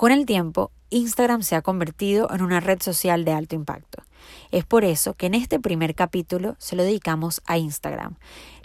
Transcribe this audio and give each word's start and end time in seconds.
Con 0.00 0.12
el 0.12 0.24
tiempo, 0.24 0.70
Instagram 0.88 1.42
se 1.42 1.56
ha 1.56 1.60
convertido 1.60 2.32
en 2.32 2.40
una 2.40 2.60
red 2.60 2.80
social 2.80 3.26
de 3.26 3.32
alto 3.32 3.54
impacto. 3.54 4.02
Es 4.50 4.64
por 4.64 4.82
eso 4.82 5.12
que 5.12 5.26
en 5.26 5.34
este 5.34 5.60
primer 5.60 5.94
capítulo 5.94 6.56
se 6.58 6.74
lo 6.74 6.84
dedicamos 6.84 7.42
a 7.44 7.58
Instagram. 7.58 8.16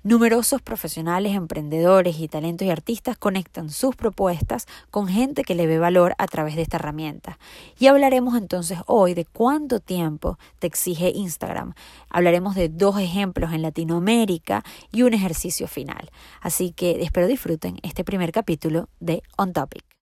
Numerosos 0.02 0.62
profesionales, 0.62 1.36
emprendedores 1.36 2.22
y 2.22 2.30
talentos 2.30 2.66
y 2.66 2.72
artistas 2.72 3.18
conectan 3.18 3.70
sus 3.70 3.98
propuestas 3.98 4.66
con 4.92 5.10
gente 5.10 5.44
que 5.44 5.56
le 5.56 5.68
ve 5.68 5.78
valor 5.78 6.16
a 6.20 6.28
través 6.28 6.56
de 6.56 6.62
esta 6.62 6.78
herramienta. 6.78 7.38
Y 7.78 7.88
hablaremos 7.88 8.38
entonces 8.38 8.80
hoy 8.86 9.14
de 9.14 9.26
cuánto 9.26 9.82
tiempo 9.82 10.40
te 10.60 10.68
exige 10.68 11.10
Instagram. 11.10 11.74
Hablaremos 12.10 12.56
de 12.56 12.70
dos 12.70 12.98
ejemplos 12.98 13.52
en 13.52 13.62
Latinoamérica 13.62 14.64
y 14.90 15.02
un 15.02 15.14
ejercicio 15.14 15.68
final. 15.68 16.12
Así 16.40 16.72
que 16.72 17.04
espero 17.04 17.28
disfruten 17.28 17.78
este 17.84 18.06
primer 18.06 18.32
capítulo 18.32 18.88
de 19.02 19.22
On 19.36 19.52
Topic. 19.52 19.95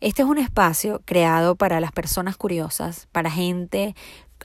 Este 0.00 0.22
es 0.22 0.28
un 0.28 0.38
espacio 0.38 1.02
creado 1.04 1.56
para 1.56 1.78
las 1.78 1.92
personas 1.92 2.38
curiosas, 2.38 3.06
para 3.12 3.30
gente 3.30 3.94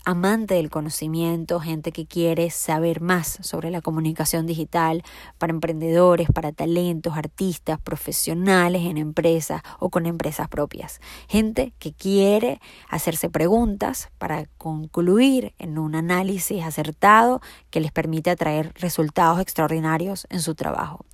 amante 0.04 0.56
del 0.56 0.70
conocimiento, 0.70 1.62
gente 1.62 1.94
que 1.94 2.06
quiere 2.06 2.50
saber 2.50 3.00
más 3.00 3.40
sobre 3.42 3.72
la 3.72 3.82
comunicación 3.82 4.46
digital, 4.46 5.02
para 5.38 5.54
emprendedores, 5.54 6.28
para 6.34 6.52
talentos, 6.52 7.16
artistas, 7.16 7.80
profesionales 7.80 8.84
en 8.84 8.98
empresas 8.98 9.62
o 9.80 9.90
con 9.90 10.06
empresas 10.06 10.50
propias. 10.50 11.00
Gente 11.30 11.74
que 11.80 11.94
quiere 11.94 12.60
hacerse 12.90 13.30
preguntas 13.30 14.10
para 14.18 14.48
concluir 14.58 15.54
en 15.58 15.78
un 15.78 15.96
análisis 15.96 16.64
acertado 16.64 17.42
que 17.70 17.80
les 17.80 17.94
permite 17.94 18.30
atraer 18.30 18.74
resultados 18.76 19.40
extraordinarios 19.40 20.28
en 20.30 20.42
su 20.42 20.54
trabajo. 20.54 21.06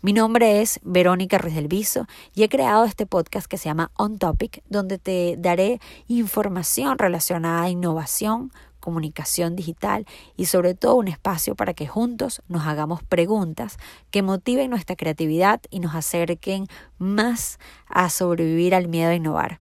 Mi 0.00 0.12
nombre 0.12 0.62
es 0.62 0.78
Verónica 0.84 1.38
Ruiz 1.38 1.56
del 1.56 1.66
Viso 1.66 2.06
y 2.32 2.44
he 2.44 2.48
creado 2.48 2.84
este 2.84 3.04
podcast 3.04 3.48
que 3.48 3.58
se 3.58 3.64
llama 3.64 3.90
On 3.96 4.16
Topic, 4.16 4.62
donde 4.68 4.96
te 4.96 5.34
daré 5.36 5.80
información 6.06 6.98
relacionada 6.98 7.62
a 7.62 7.68
innovación, 7.68 8.52
comunicación 8.78 9.56
digital 9.56 10.06
y 10.36 10.44
sobre 10.44 10.74
todo 10.74 10.94
un 10.94 11.08
espacio 11.08 11.56
para 11.56 11.74
que 11.74 11.88
juntos 11.88 12.42
nos 12.46 12.64
hagamos 12.68 13.02
preguntas 13.02 13.76
que 14.12 14.22
motiven 14.22 14.70
nuestra 14.70 14.94
creatividad 14.94 15.60
y 15.68 15.80
nos 15.80 15.96
acerquen 15.96 16.68
más 16.98 17.58
a 17.88 18.08
sobrevivir 18.08 18.76
al 18.76 18.86
miedo 18.86 19.10
a 19.10 19.14
innovar. 19.16 19.58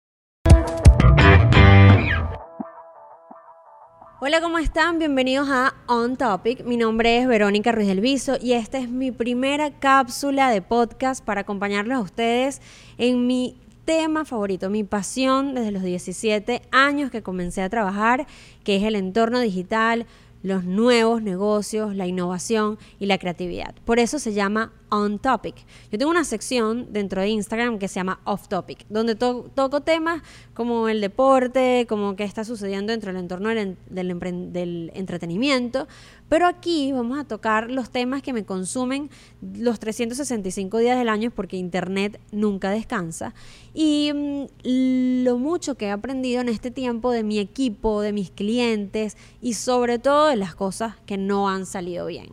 Hola, 4.24 4.40
¿cómo 4.40 4.60
están? 4.60 5.00
Bienvenidos 5.00 5.48
a 5.50 5.74
On 5.88 6.16
Topic. 6.16 6.64
Mi 6.64 6.76
nombre 6.76 7.18
es 7.18 7.26
Verónica 7.26 7.72
Ruiz 7.72 7.88
del 7.88 7.98
Viso 7.98 8.36
y 8.40 8.52
esta 8.52 8.78
es 8.78 8.88
mi 8.88 9.10
primera 9.10 9.72
cápsula 9.80 10.48
de 10.48 10.62
podcast 10.62 11.24
para 11.24 11.40
acompañarlos 11.40 11.98
a 11.98 12.02
ustedes 12.02 12.62
en 12.98 13.26
mi 13.26 13.56
tema 13.84 14.24
favorito, 14.24 14.70
mi 14.70 14.84
pasión 14.84 15.56
desde 15.56 15.72
los 15.72 15.82
17 15.82 16.62
años 16.70 17.10
que 17.10 17.24
comencé 17.24 17.62
a 17.62 17.68
trabajar, 17.68 18.28
que 18.62 18.76
es 18.76 18.84
el 18.84 18.94
entorno 18.94 19.40
digital, 19.40 20.06
los 20.42 20.64
nuevos 20.64 21.22
negocios, 21.22 21.94
la 21.94 22.06
innovación 22.06 22.78
y 22.98 23.06
la 23.06 23.18
creatividad. 23.18 23.74
Por 23.84 23.98
eso 23.98 24.18
se 24.18 24.32
llama 24.32 24.72
On 24.88 25.18
Topic. 25.18 25.54
Yo 25.90 25.98
tengo 25.98 26.10
una 26.10 26.24
sección 26.24 26.92
dentro 26.92 27.20
de 27.20 27.28
Instagram 27.28 27.78
que 27.78 27.88
se 27.88 27.94
llama 27.94 28.20
Off 28.24 28.48
Topic, 28.48 28.84
donde 28.88 29.14
toco 29.14 29.80
temas 29.80 30.22
como 30.54 30.88
el 30.88 31.00
deporte, 31.00 31.86
como 31.88 32.16
qué 32.16 32.24
está 32.24 32.44
sucediendo 32.44 32.92
dentro 32.92 33.12
del 33.12 33.22
entorno 33.22 33.48
del, 33.48 33.76
del 33.88 34.90
entretenimiento, 34.94 35.88
pero 36.32 36.46
aquí 36.46 36.92
vamos 36.92 37.18
a 37.18 37.24
tocar 37.24 37.70
los 37.70 37.90
temas 37.90 38.22
que 38.22 38.32
me 38.32 38.46
consumen 38.46 39.10
los 39.42 39.78
365 39.78 40.78
días 40.78 40.98
del 40.98 41.10
año 41.10 41.30
porque 41.30 41.58
Internet 41.58 42.18
nunca 42.30 42.70
descansa. 42.70 43.34
Y 43.74 44.10
mm, 44.14 45.24
lo 45.24 45.36
mucho 45.36 45.74
que 45.74 45.88
he 45.88 45.90
aprendido 45.90 46.40
en 46.40 46.48
este 46.48 46.70
tiempo 46.70 47.10
de 47.10 47.22
mi 47.22 47.38
equipo, 47.38 48.00
de 48.00 48.14
mis 48.14 48.30
clientes 48.30 49.18
y 49.42 49.52
sobre 49.52 49.98
todo 49.98 50.28
de 50.28 50.36
las 50.36 50.54
cosas 50.54 50.94
que 51.04 51.18
no 51.18 51.50
han 51.50 51.66
salido 51.66 52.06
bien. 52.06 52.30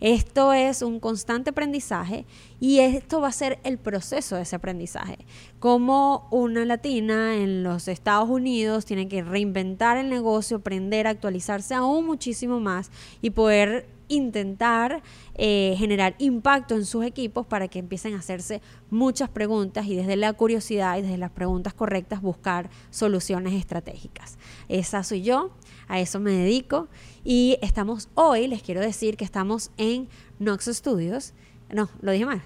Esto 0.00 0.52
es 0.52 0.82
un 0.82 1.00
constante 1.00 1.50
aprendizaje 1.50 2.24
y 2.60 2.78
esto 2.80 3.20
va 3.20 3.28
a 3.28 3.32
ser 3.32 3.58
el 3.64 3.78
proceso 3.78 4.36
de 4.36 4.42
ese 4.42 4.56
aprendizaje. 4.56 5.18
Como 5.58 6.28
una 6.30 6.64
latina 6.64 7.36
en 7.36 7.62
los 7.62 7.88
Estados 7.88 8.28
Unidos 8.28 8.84
tiene 8.84 9.08
que 9.08 9.22
reinventar 9.22 9.96
el 9.96 10.08
negocio, 10.08 10.58
aprender 10.58 11.06
a 11.06 11.10
actualizarse 11.10 11.74
aún 11.74 12.06
muchísimo 12.06 12.60
más 12.60 12.90
y 13.22 13.30
poder 13.30 13.86
intentar 14.08 15.02
eh, 15.34 15.74
generar 15.78 16.14
impacto 16.18 16.74
en 16.74 16.84
sus 16.84 17.04
equipos 17.04 17.46
para 17.46 17.68
que 17.68 17.78
empiecen 17.78 18.14
a 18.14 18.18
hacerse 18.18 18.60
muchas 18.90 19.28
preguntas 19.28 19.86
y 19.86 19.94
desde 19.94 20.16
la 20.16 20.32
curiosidad 20.32 20.98
y 20.98 21.02
desde 21.02 21.18
las 21.18 21.30
preguntas 21.30 21.74
correctas 21.74 22.22
buscar 22.22 22.70
soluciones 22.90 23.54
estratégicas. 23.54 24.38
Esa 24.68 25.04
soy 25.04 25.22
yo, 25.22 25.50
a 25.88 26.00
eso 26.00 26.20
me 26.20 26.30
dedico 26.30 26.88
y 27.24 27.58
estamos 27.62 28.08
hoy, 28.14 28.46
les 28.46 28.62
quiero 28.62 28.80
decir 28.80 29.16
que 29.16 29.24
estamos 29.24 29.70
en 29.76 30.08
Nox 30.38 30.66
Studios. 30.66 31.34
No, 31.70 31.88
lo 32.00 32.12
dije 32.12 32.26
mal. 32.26 32.42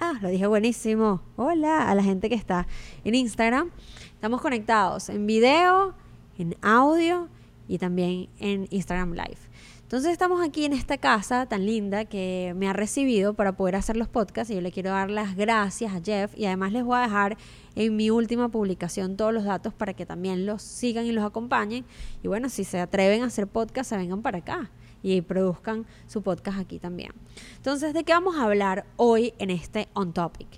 Ah, 0.00 0.18
lo 0.20 0.28
dije 0.28 0.46
buenísimo. 0.46 1.22
Hola 1.36 1.88
a 1.90 1.94
la 1.94 2.02
gente 2.02 2.28
que 2.28 2.34
está 2.34 2.66
en 3.04 3.14
Instagram. 3.14 3.70
Estamos 4.12 4.42
conectados 4.42 5.08
en 5.08 5.26
video, 5.26 5.94
en 6.36 6.56
audio 6.60 7.28
y 7.68 7.78
también 7.78 8.28
en 8.38 8.66
Instagram 8.70 9.12
Live. 9.12 9.38
Entonces 9.82 10.12
estamos 10.12 10.46
aquí 10.46 10.64
en 10.64 10.72
esta 10.72 10.98
casa 10.98 11.46
tan 11.46 11.64
linda 11.64 12.04
que 12.06 12.52
me 12.56 12.68
ha 12.68 12.72
recibido 12.72 13.34
para 13.34 13.56
poder 13.56 13.76
hacer 13.76 13.96
los 13.96 14.08
podcasts 14.08 14.50
y 14.50 14.56
yo 14.56 14.60
le 14.60 14.72
quiero 14.72 14.90
dar 14.90 15.10
las 15.10 15.36
gracias 15.36 15.94
a 15.94 16.00
Jeff 16.02 16.36
y 16.36 16.46
además 16.46 16.72
les 16.72 16.84
voy 16.84 16.98
a 16.98 17.02
dejar 17.02 17.36
en 17.76 17.96
mi 17.96 18.10
última 18.10 18.48
publicación 18.48 19.16
todos 19.16 19.32
los 19.32 19.44
datos 19.44 19.74
para 19.74 19.94
que 19.94 20.06
también 20.06 20.46
los 20.46 20.62
sigan 20.62 21.06
y 21.06 21.12
los 21.12 21.24
acompañen. 21.24 21.84
Y 22.22 22.28
bueno, 22.28 22.48
si 22.48 22.64
se 22.64 22.80
atreven 22.80 23.22
a 23.22 23.26
hacer 23.26 23.46
podcast, 23.46 23.90
se 23.90 23.96
vengan 23.96 24.22
para 24.22 24.38
acá 24.38 24.70
y 25.02 25.20
produzcan 25.20 25.86
su 26.06 26.22
podcast 26.22 26.58
aquí 26.58 26.78
también. 26.78 27.12
Entonces, 27.56 27.92
¿de 27.94 28.04
qué 28.04 28.12
vamos 28.12 28.36
a 28.36 28.44
hablar 28.44 28.86
hoy 28.96 29.34
en 29.38 29.50
este 29.50 29.88
On 29.92 30.12
Topic? 30.12 30.48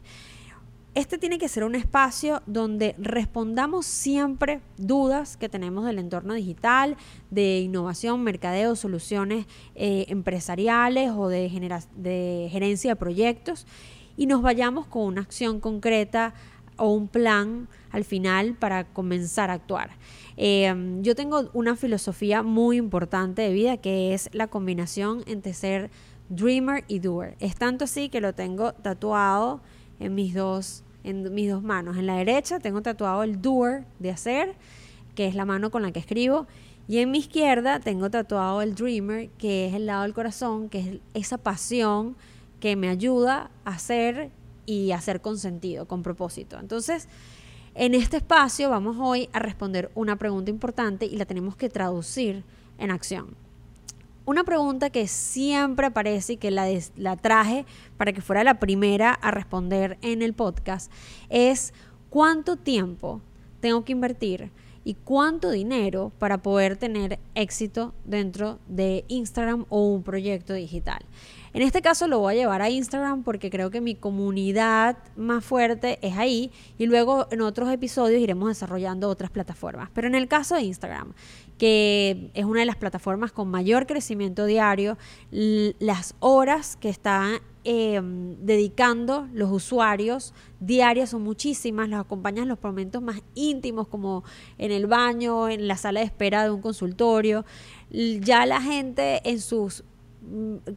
Este 0.94 1.18
tiene 1.18 1.36
que 1.36 1.48
ser 1.48 1.62
un 1.64 1.74
espacio 1.74 2.42
donde 2.46 2.94
respondamos 2.96 3.84
siempre 3.84 4.62
dudas 4.78 5.36
que 5.36 5.50
tenemos 5.50 5.84
del 5.84 5.98
entorno 5.98 6.32
digital, 6.32 6.96
de 7.30 7.58
innovación, 7.58 8.22
mercadeo, 8.22 8.76
soluciones 8.76 9.44
eh, 9.74 10.06
empresariales 10.08 11.10
o 11.10 11.28
de, 11.28 11.50
de 11.96 12.48
gerencia 12.50 12.92
de 12.92 12.96
proyectos 12.96 13.66
y 14.16 14.24
nos 14.24 14.40
vayamos 14.40 14.86
con 14.86 15.02
una 15.02 15.20
acción 15.20 15.60
concreta 15.60 16.32
o 16.76 16.90
un 16.92 17.08
plan 17.08 17.68
al 17.90 18.04
final 18.04 18.54
para 18.54 18.84
comenzar 18.84 19.50
a 19.50 19.54
actuar. 19.54 19.90
Eh, 20.36 21.00
yo 21.00 21.14
tengo 21.14 21.50
una 21.54 21.76
filosofía 21.76 22.42
muy 22.42 22.76
importante 22.76 23.42
de 23.42 23.52
vida 23.52 23.76
que 23.78 24.14
es 24.14 24.28
la 24.32 24.48
combinación 24.48 25.22
entre 25.26 25.54
ser 25.54 25.90
dreamer 26.28 26.84
y 26.88 26.98
doer. 26.98 27.36
Es 27.40 27.56
tanto 27.56 27.84
así 27.84 28.08
que 28.08 28.20
lo 28.20 28.34
tengo 28.34 28.72
tatuado 28.72 29.60
en 29.98 30.14
mis 30.14 30.34
dos 30.34 30.82
en 31.06 31.32
mis 31.32 31.50
dos 31.50 31.62
manos. 31.62 31.96
En 31.96 32.06
la 32.06 32.16
derecha 32.16 32.58
tengo 32.58 32.82
tatuado 32.82 33.22
el 33.22 33.40
doer 33.40 33.84
de 34.00 34.10
hacer, 34.10 34.56
que 35.14 35.26
es 35.26 35.36
la 35.36 35.44
mano 35.44 35.70
con 35.70 35.82
la 35.82 35.92
que 35.92 36.00
escribo. 36.00 36.46
Y 36.88 36.98
en 36.98 37.10
mi 37.10 37.18
izquierda 37.18 37.80
tengo 37.80 38.10
tatuado 38.10 38.60
el 38.60 38.74
dreamer, 38.74 39.28
que 39.38 39.68
es 39.68 39.74
el 39.74 39.86
lado 39.86 40.02
del 40.02 40.14
corazón, 40.14 40.68
que 40.68 40.80
es 40.80 41.00
esa 41.14 41.38
pasión 41.38 42.16
que 42.60 42.74
me 42.76 42.88
ayuda 42.88 43.50
a 43.64 43.70
hacer 43.70 44.30
y 44.66 44.92
hacer 44.92 45.20
con 45.20 45.38
sentido, 45.38 45.86
con 45.86 46.02
propósito. 46.02 46.58
Entonces, 46.58 47.08
en 47.74 47.94
este 47.94 48.18
espacio 48.18 48.68
vamos 48.68 48.96
hoy 48.98 49.28
a 49.32 49.38
responder 49.38 49.90
una 49.94 50.16
pregunta 50.16 50.50
importante 50.50 51.06
y 51.06 51.16
la 51.16 51.24
tenemos 51.24 51.56
que 51.56 51.68
traducir 51.68 52.42
en 52.78 52.90
acción. 52.90 53.34
Una 54.24 54.42
pregunta 54.42 54.90
que 54.90 55.06
siempre 55.06 55.86
aparece 55.86 56.32
y 56.32 56.36
que 56.36 56.50
la, 56.50 56.66
la 56.96 57.16
traje 57.16 57.64
para 57.96 58.12
que 58.12 58.20
fuera 58.20 58.42
la 58.42 58.58
primera 58.58 59.12
a 59.12 59.30
responder 59.30 59.98
en 60.02 60.20
el 60.20 60.34
podcast 60.34 60.90
es 61.28 61.72
¿cuánto 62.10 62.56
tiempo 62.56 63.20
tengo 63.60 63.84
que 63.84 63.92
invertir 63.92 64.50
y 64.86 64.94
cuánto 64.94 65.50
dinero 65.50 66.12
para 66.20 66.38
poder 66.38 66.76
tener 66.76 67.18
éxito 67.34 67.92
dentro 68.04 68.60
de 68.68 69.04
Instagram 69.08 69.66
o 69.68 69.88
un 69.88 70.04
proyecto 70.04 70.52
digital. 70.52 71.04
En 71.56 71.62
este 71.62 71.80
caso 71.80 72.06
lo 72.06 72.18
voy 72.18 72.34
a 72.34 72.36
llevar 72.36 72.60
a 72.60 72.68
Instagram 72.68 73.22
porque 73.22 73.48
creo 73.48 73.70
que 73.70 73.80
mi 73.80 73.94
comunidad 73.94 74.98
más 75.16 75.42
fuerte 75.42 75.98
es 76.02 76.18
ahí 76.18 76.50
y 76.76 76.84
luego 76.84 77.28
en 77.30 77.40
otros 77.40 77.72
episodios 77.72 78.20
iremos 78.20 78.50
desarrollando 78.50 79.08
otras 79.08 79.30
plataformas. 79.30 79.88
Pero 79.94 80.06
en 80.06 80.14
el 80.14 80.28
caso 80.28 80.54
de 80.54 80.60
Instagram, 80.64 81.14
que 81.56 82.30
es 82.34 82.44
una 82.44 82.60
de 82.60 82.66
las 82.66 82.76
plataformas 82.76 83.32
con 83.32 83.48
mayor 83.48 83.86
crecimiento 83.86 84.44
diario, 84.44 84.98
las 85.30 86.14
horas 86.20 86.76
que 86.76 86.90
están 86.90 87.38
em, 87.64 88.36
dedicando 88.44 89.26
los 89.32 89.50
usuarios 89.50 90.34
diarias, 90.60 91.08
son 91.08 91.22
muchísimas, 91.22 91.88
los 91.88 92.00
acompañan 92.00 92.48
los 92.48 92.62
momentos 92.62 93.00
más 93.00 93.22
íntimos 93.34 93.88
como 93.88 94.24
en 94.58 94.72
el 94.72 94.86
baño, 94.86 95.48
en 95.48 95.68
la 95.68 95.78
sala 95.78 96.00
de 96.00 96.06
espera 96.06 96.44
de 96.44 96.50
un 96.50 96.60
consultorio. 96.60 97.46
Ya 97.88 98.44
la 98.44 98.60
gente 98.60 99.22
en 99.24 99.40
sus, 99.40 99.84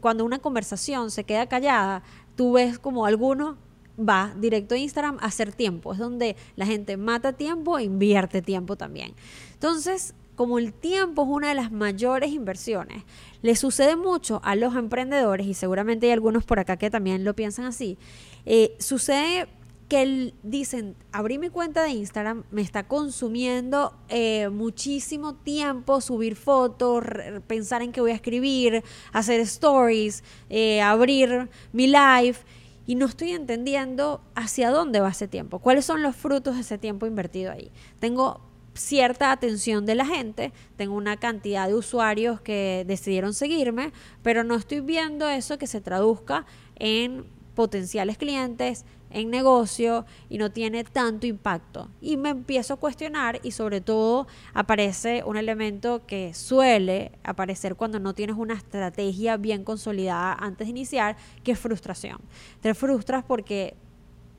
cuando 0.01 0.25
una 0.25 0.39
conversación 0.39 1.11
se 1.11 1.23
queda 1.23 1.47
callada, 1.47 2.03
tú 2.35 2.53
ves 2.53 2.79
como 2.79 3.05
alguno 3.05 3.57
va 3.99 4.33
directo 4.37 4.75
a 4.75 4.77
Instagram 4.77 5.17
a 5.19 5.25
hacer 5.25 5.53
tiempo. 5.53 5.93
Es 5.93 5.99
donde 5.99 6.35
la 6.55 6.65
gente 6.65 6.97
mata 6.97 7.33
tiempo 7.33 7.77
e 7.77 7.83
invierte 7.83 8.41
tiempo 8.41 8.75
también. 8.75 9.13
Entonces, 9.53 10.13
como 10.35 10.57
el 10.57 10.71
tiempo 10.71 11.23
es 11.23 11.27
una 11.29 11.49
de 11.49 11.55
las 11.55 11.71
mayores 11.71 12.31
inversiones, 12.31 13.03
le 13.41 13.55
sucede 13.57 13.97
mucho 13.97 14.39
a 14.45 14.55
los 14.55 14.75
emprendedores, 14.75 15.45
y 15.45 15.53
seguramente 15.53 16.05
hay 16.05 16.13
algunos 16.13 16.45
por 16.45 16.59
acá 16.59 16.77
que 16.77 16.89
también 16.89 17.25
lo 17.25 17.35
piensan 17.35 17.65
así, 17.65 17.97
eh, 18.45 18.73
sucede 18.79 19.49
que 19.89 20.33
dicen, 20.43 20.95
abrí 21.11 21.39
mi 21.39 21.49
cuenta 21.49 21.83
de 21.83 21.89
Instagram, 21.89 22.43
me 22.51 22.61
está 22.61 22.87
consumiendo 22.87 23.97
eh, 24.07 24.47
muchísimo 24.49 25.33
tiempo 25.33 25.99
subir 25.99 26.35
fotos, 26.35 27.03
pensar 27.47 27.81
en 27.81 27.91
qué 27.91 27.99
voy 27.99 28.11
a 28.11 28.15
escribir, 28.15 28.83
hacer 29.11 29.39
stories, 29.41 30.23
eh, 30.49 30.79
abrir 30.81 31.49
mi 31.73 31.87
live 31.87 32.37
y 32.85 32.95
no 32.95 33.07
estoy 33.07 33.31
entendiendo 33.31 34.21
hacia 34.35 34.69
dónde 34.69 34.99
va 34.99 35.09
ese 35.09 35.27
tiempo, 35.27 35.57
cuáles 35.57 35.85
son 35.85 36.03
los 36.03 36.15
frutos 36.15 36.55
de 36.55 36.61
ese 36.61 36.77
tiempo 36.77 37.07
invertido 37.07 37.51
ahí. 37.51 37.71
Tengo 37.99 38.41
cierta 38.75 39.31
atención 39.31 39.87
de 39.87 39.95
la 39.95 40.05
gente, 40.05 40.53
tengo 40.75 40.95
una 40.95 41.17
cantidad 41.17 41.67
de 41.67 41.73
usuarios 41.73 42.41
que 42.41 42.85
decidieron 42.87 43.33
seguirme, 43.33 43.91
pero 44.21 44.43
no 44.43 44.53
estoy 44.55 44.81
viendo 44.81 45.27
eso 45.27 45.57
que 45.57 45.65
se 45.67 45.81
traduzca 45.81 46.45
en 46.75 47.25
potenciales 47.55 48.17
clientes, 48.17 48.85
en 49.11 49.29
negocio 49.29 50.05
y 50.29 50.37
no 50.37 50.51
tiene 50.51 50.83
tanto 50.83 51.27
impacto. 51.27 51.89
Y 52.01 52.17
me 52.17 52.29
empiezo 52.29 52.75
a 52.75 52.77
cuestionar 52.77 53.39
y 53.43 53.51
sobre 53.51 53.81
todo 53.81 54.27
aparece 54.53 55.23
un 55.25 55.37
elemento 55.37 56.05
que 56.05 56.33
suele 56.33 57.11
aparecer 57.23 57.75
cuando 57.75 57.99
no 57.99 58.13
tienes 58.13 58.35
una 58.37 58.53
estrategia 58.53 59.37
bien 59.37 59.63
consolidada 59.63 60.33
antes 60.33 60.67
de 60.67 60.71
iniciar, 60.71 61.17
que 61.43 61.53
es 61.53 61.59
frustración. 61.59 62.19
Te 62.61 62.73
frustras 62.73 63.23
porque, 63.23 63.75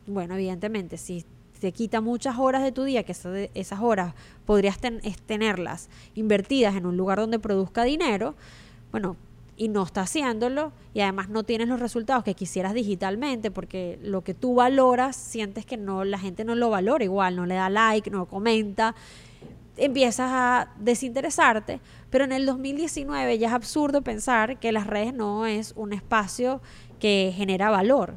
bueno, 0.07 0.35
evidentemente, 0.35 0.97
si 0.97 1.25
te 1.61 1.73
quita 1.73 2.01
muchas 2.01 2.39
horas 2.39 2.63
de 2.63 2.73
tu 2.73 2.85
día, 2.85 3.03
que 3.03 3.13
esas 3.13 3.81
horas 3.81 4.15
podrías 4.47 4.79
tenerlas 5.27 5.91
invertidas 6.15 6.75
en 6.75 6.87
un 6.87 6.97
lugar 6.97 7.19
donde 7.19 7.39
produzca 7.39 7.85
dinero, 7.85 8.35
bueno, 8.91 9.17
y 9.61 9.69
no 9.69 9.83
está 9.83 10.01
haciéndolo 10.01 10.73
y 10.95 11.03
además 11.03 11.29
no 11.29 11.43
tienes 11.43 11.69
los 11.69 11.81
resultados 11.81 12.25
que 12.25 12.33
quisieras 12.35 12.73
digitalmente 12.73 13.51
porque 13.51 13.99
lo 14.01 14.23
que 14.23 14.33
tú 14.33 14.55
valoras 14.55 15.15
sientes 15.15 15.67
que 15.67 15.77
no 15.77 16.03
la 16.03 16.19
gente 16.19 16.47
no 16.47 16.55
lo 16.55 16.71
valora 16.71 17.05
igual, 17.05 17.37
no 17.37 17.45
le 17.45 17.57
da 17.57 17.69
like, 17.69 18.09
no 18.09 18.25
comenta, 18.25 18.95
empiezas 19.77 20.31
a 20.33 20.71
desinteresarte, 20.79 21.79
pero 22.09 22.25
en 22.25 22.33
el 22.33 22.47
2019 22.47 23.37
ya 23.37 23.49
es 23.49 23.53
absurdo 23.53 24.01
pensar 24.01 24.59
que 24.59 24.73
las 24.73 24.87
redes 24.87 25.13
no 25.13 25.45
es 25.45 25.75
un 25.77 25.93
espacio 25.93 26.63
que 26.99 27.35
genera 27.37 27.69
valor. 27.69 28.17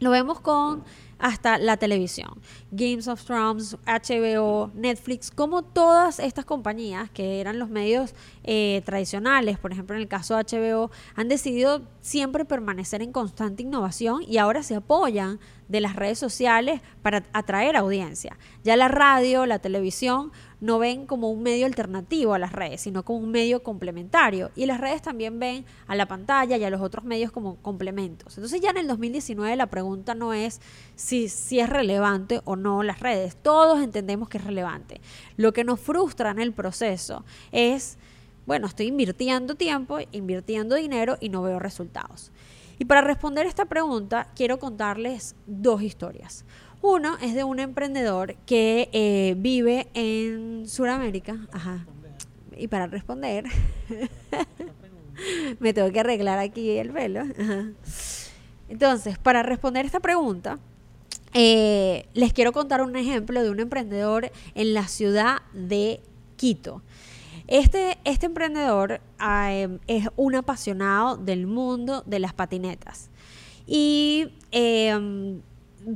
Lo 0.00 0.10
vemos 0.10 0.40
con 0.40 0.82
hasta 1.18 1.58
la 1.58 1.76
televisión. 1.76 2.40
Games 2.70 3.08
of 3.08 3.22
Thrones, 3.24 3.76
HBO, 3.86 4.70
Netflix, 4.74 5.30
como 5.30 5.62
todas 5.62 6.18
estas 6.18 6.44
compañías 6.44 7.10
que 7.10 7.40
eran 7.40 7.58
los 7.58 7.68
medios 7.68 8.14
eh, 8.42 8.82
tradicionales, 8.84 9.58
por 9.58 9.72
ejemplo 9.72 9.96
en 9.96 10.02
el 10.02 10.08
caso 10.08 10.36
de 10.36 10.44
HBO, 10.44 10.90
han 11.14 11.28
decidido 11.28 11.82
siempre 12.00 12.44
permanecer 12.44 13.02
en 13.02 13.12
constante 13.12 13.62
innovación 13.62 14.22
y 14.26 14.38
ahora 14.38 14.62
se 14.62 14.74
apoyan 14.74 15.38
de 15.68 15.80
las 15.80 15.96
redes 15.96 16.18
sociales 16.18 16.80
para 17.02 17.24
atraer 17.32 17.76
audiencia. 17.76 18.36
Ya 18.62 18.76
la 18.76 18.88
radio, 18.88 19.46
la 19.46 19.58
televisión 19.58 20.32
no 20.64 20.78
ven 20.78 21.04
como 21.04 21.30
un 21.30 21.42
medio 21.42 21.66
alternativo 21.66 22.32
a 22.32 22.38
las 22.38 22.50
redes, 22.50 22.80
sino 22.80 23.04
como 23.04 23.18
un 23.18 23.30
medio 23.30 23.62
complementario. 23.62 24.50
Y 24.56 24.64
las 24.64 24.80
redes 24.80 25.02
también 25.02 25.38
ven 25.38 25.66
a 25.86 25.94
la 25.94 26.08
pantalla 26.08 26.56
y 26.56 26.64
a 26.64 26.70
los 26.70 26.80
otros 26.80 27.04
medios 27.04 27.30
como 27.30 27.56
complementos. 27.56 28.38
Entonces 28.38 28.62
ya 28.62 28.70
en 28.70 28.78
el 28.78 28.88
2019 28.88 29.56
la 29.56 29.66
pregunta 29.66 30.14
no 30.14 30.32
es 30.32 30.62
si, 30.94 31.28
si 31.28 31.60
es 31.60 31.68
relevante 31.68 32.40
o 32.46 32.56
no 32.56 32.82
las 32.82 33.00
redes. 33.00 33.36
Todos 33.36 33.82
entendemos 33.82 34.30
que 34.30 34.38
es 34.38 34.44
relevante. 34.44 35.02
Lo 35.36 35.52
que 35.52 35.64
nos 35.64 35.80
frustra 35.80 36.30
en 36.30 36.38
el 36.38 36.54
proceso 36.54 37.26
es, 37.52 37.98
bueno, 38.46 38.66
estoy 38.66 38.86
invirtiendo 38.86 39.56
tiempo, 39.56 39.98
invirtiendo 40.12 40.76
dinero 40.76 41.18
y 41.20 41.28
no 41.28 41.42
veo 41.42 41.58
resultados. 41.58 42.32
Y 42.78 42.86
para 42.86 43.02
responder 43.02 43.46
esta 43.46 43.66
pregunta, 43.66 44.28
quiero 44.34 44.58
contarles 44.58 45.36
dos 45.46 45.82
historias. 45.82 46.46
Uno 46.86 47.16
es 47.22 47.34
de 47.34 47.44
un 47.44 47.60
emprendedor 47.60 48.34
que 48.44 48.90
eh, 48.92 49.36
vive 49.38 49.88
en 49.94 50.68
Sudamérica. 50.68 51.38
Ajá. 51.50 51.86
Y 52.58 52.68
para 52.68 52.88
responder, 52.88 53.46
me 55.60 55.72
tengo 55.72 55.90
que 55.92 56.00
arreglar 56.00 56.38
aquí 56.38 56.72
el 56.72 56.90
pelo. 56.90 57.22
Entonces, 58.68 59.16
para 59.16 59.42
responder 59.42 59.86
esta 59.86 60.00
pregunta, 60.00 60.58
eh, 61.32 62.06
les 62.12 62.34
quiero 62.34 62.52
contar 62.52 62.82
un 62.82 62.96
ejemplo 62.96 63.42
de 63.42 63.48
un 63.48 63.60
emprendedor 63.60 64.30
en 64.54 64.74
la 64.74 64.86
ciudad 64.86 65.38
de 65.54 66.02
Quito. 66.36 66.82
Este, 67.46 67.96
este 68.04 68.26
emprendedor 68.26 69.00
eh, 69.26 69.78
es 69.86 70.08
un 70.16 70.34
apasionado 70.34 71.16
del 71.16 71.46
mundo 71.46 72.02
de 72.04 72.18
las 72.18 72.34
patinetas. 72.34 73.08
Y 73.66 74.28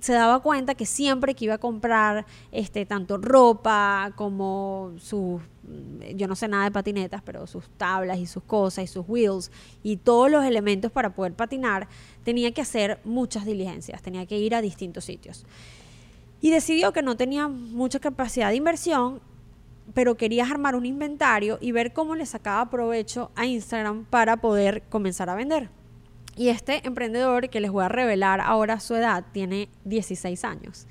se 0.00 0.12
daba 0.12 0.40
cuenta 0.40 0.74
que 0.74 0.86
siempre 0.86 1.34
que 1.34 1.46
iba 1.46 1.54
a 1.54 1.58
comprar 1.58 2.26
este, 2.52 2.86
tanto 2.86 3.16
ropa 3.16 4.12
como 4.16 4.92
sus, 4.98 5.40
yo 6.14 6.28
no 6.28 6.36
sé 6.36 6.48
nada 6.48 6.64
de 6.64 6.70
patinetas, 6.70 7.22
pero 7.22 7.46
sus 7.46 7.68
tablas 7.70 8.18
y 8.18 8.26
sus 8.26 8.42
cosas 8.42 8.84
y 8.84 8.86
sus 8.86 9.04
wheels 9.08 9.50
y 9.82 9.96
todos 9.96 10.30
los 10.30 10.44
elementos 10.44 10.92
para 10.92 11.14
poder 11.14 11.34
patinar, 11.34 11.88
tenía 12.24 12.52
que 12.52 12.60
hacer 12.60 13.00
muchas 13.04 13.44
diligencias, 13.44 14.02
tenía 14.02 14.26
que 14.26 14.38
ir 14.38 14.54
a 14.54 14.60
distintos 14.60 15.04
sitios. 15.04 15.44
Y 16.40 16.50
decidió 16.50 16.92
que 16.92 17.02
no 17.02 17.16
tenía 17.16 17.48
mucha 17.48 17.98
capacidad 17.98 18.50
de 18.50 18.56
inversión, 18.56 19.20
pero 19.94 20.16
quería 20.16 20.44
armar 20.44 20.76
un 20.76 20.86
inventario 20.86 21.58
y 21.60 21.72
ver 21.72 21.92
cómo 21.92 22.14
le 22.14 22.26
sacaba 22.26 22.70
provecho 22.70 23.30
a 23.34 23.46
Instagram 23.46 24.04
para 24.04 24.36
poder 24.36 24.82
comenzar 24.88 25.30
a 25.30 25.34
vender. 25.34 25.77
Y 26.38 26.50
este 26.50 26.86
emprendedor, 26.86 27.50
que 27.50 27.58
les 27.58 27.72
voy 27.72 27.82
a 27.82 27.88
revelar 27.88 28.40
ahora 28.40 28.78
su 28.78 28.94
edad, 28.94 29.24
tiene 29.32 29.68
16 29.84 30.44
años. 30.44 30.86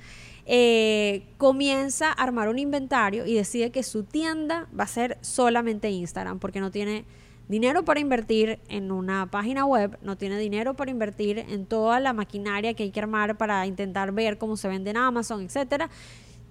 Eh, 0.45 1.23
comienza 1.37 2.09
a 2.09 2.11
armar 2.11 2.49
un 2.49 2.59
inventario 2.59 3.25
y 3.25 3.33
decide 3.33 3.71
que 3.71 3.81
su 3.81 4.03
tienda 4.03 4.67
va 4.77 4.83
a 4.83 4.87
ser 4.87 5.17
solamente 5.21 5.89
Instagram, 5.89 6.39
porque 6.39 6.59
no 6.59 6.69
tiene 6.69 7.05
dinero 7.47 7.85
para 7.85 8.01
invertir 8.01 8.59
en 8.67 8.91
una 8.91 9.31
página 9.31 9.65
web, 9.65 9.97
no 10.01 10.17
tiene 10.17 10.37
dinero 10.37 10.73
para 10.73 10.91
invertir 10.91 11.39
en 11.39 11.65
toda 11.65 12.01
la 12.01 12.11
maquinaria 12.11 12.73
que 12.73 12.83
hay 12.83 12.91
que 12.91 12.99
armar 12.99 13.37
para 13.37 13.65
intentar 13.65 14.11
ver 14.11 14.37
cómo 14.37 14.57
se 14.57 14.67
vende 14.67 14.89
en 14.89 14.97
Amazon, 14.97 15.43
etcétera, 15.43 15.89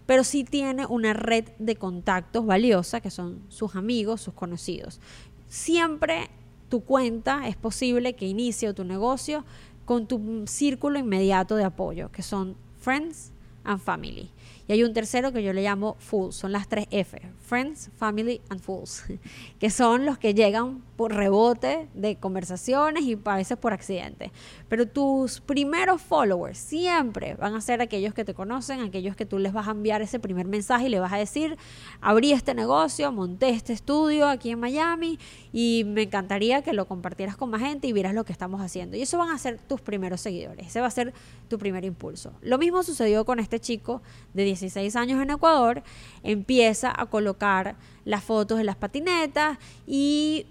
pero 0.07 0.25
sí 0.25 0.43
tiene 0.43 0.87
una 0.87 1.13
red 1.13 1.45
de 1.59 1.77
contactos 1.77 2.47
valiosa 2.47 3.03
que 3.03 3.11
son 3.11 3.43
sus 3.49 3.77
amigos, 3.77 4.23
sus 4.23 4.33
conocidos. 4.33 5.01
Siempre 5.49 6.31
tu 6.69 6.81
cuenta 6.81 7.49
es 7.49 7.57
posible 7.57 8.15
que 8.15 8.27
inicie 8.27 8.73
tu 8.75 8.85
negocio 8.85 9.45
con 9.85 10.07
tu 10.07 10.45
círculo 10.47 10.99
inmediato 10.99 11.57
de 11.57 11.65
apoyo, 11.65 12.11
que 12.11 12.23
son 12.23 12.57
friends 12.81 13.33
and 13.65 13.81
family. 13.81 14.31
Y 14.69 14.73
hay 14.73 14.83
un 14.83 14.93
tercero 14.93 15.33
que 15.33 15.43
yo 15.43 15.53
le 15.53 15.63
llamo 15.63 15.97
fools, 15.99 16.35
son 16.35 16.53
las 16.53 16.69
tres 16.69 16.87
F, 16.91 17.21
friends, 17.39 17.91
family 17.97 18.41
and 18.49 18.61
fools, 18.61 19.05
que 19.61 19.71
son 19.71 20.05
los 20.05 20.19
que 20.19 20.35
llegan 20.35 20.83
por 20.97 21.15
rebote 21.15 21.89
de 21.95 22.17
conversaciones 22.17 23.05
y 23.05 23.19
a 23.25 23.37
veces 23.37 23.57
por 23.59 23.73
accidente. 23.73 24.33
Pero 24.69 24.87
tus 24.87 25.41
primeros 25.41 26.01
followers 26.03 26.59
siempre 26.59 27.35
van 27.35 27.55
a 27.55 27.61
ser 27.61 27.81
aquellos 27.81 28.15
que 28.15 28.25
te 28.25 28.35
conocen, 28.35 28.81
aquellos 28.81 29.15
que 29.15 29.27
tú 29.27 29.39
les 29.39 29.53
vas 29.53 29.69
a 29.69 29.73
enviar 29.73 30.03
ese 30.03 30.19
primer 30.19 30.47
mensaje 30.47 30.87
y 30.87 30.89
le 30.89 30.99
vas 30.99 31.13
a 31.13 31.19
decir, 31.19 31.57
abrí 32.01 32.33
este 32.33 32.55
negocio, 32.55 33.13
monté 33.13 33.51
este 33.51 33.73
estudio 33.73 34.27
aquí 34.27 34.51
en 34.51 34.61
Miami 34.61 35.19
y 35.53 35.85
me 35.87 36.03
encantaría 36.03 36.63
que 36.63 36.73
lo 36.73 36.87
compartieras 36.87 37.37
con 37.37 37.51
más 37.51 37.61
gente 37.61 37.87
y 37.87 37.93
vieras 37.93 38.15
lo 38.15 38.25
que 38.25 38.33
estamos 38.33 38.61
haciendo. 38.61 38.97
Y 38.97 39.03
eso 39.03 39.19
van 39.19 39.31
a 39.31 39.39
ser 39.39 39.59
tus 39.61 39.81
primeros 39.81 40.21
seguidores, 40.21 40.67
ese 40.67 40.81
va 40.81 40.87
a 40.87 40.91
ser 40.91 41.13
tu 41.49 41.59
primer 41.59 41.85
impulso. 41.85 42.33
Lo 42.41 42.59
mismo 42.59 42.83
sucedió 42.83 43.25
con 43.25 43.39
este 43.39 43.61
chico 43.61 44.03
de 44.35 44.45
16 44.61 44.97
años 44.97 45.23
en 45.23 45.31
Ecuador, 45.31 45.83
empieza 46.23 46.93
a 46.95 47.07
colocar 47.07 47.77
las 48.05 48.25
fotos 48.25 48.59
de 48.59 48.65
las 48.65 48.77
patinetas 48.77 49.59
y 49.87 50.47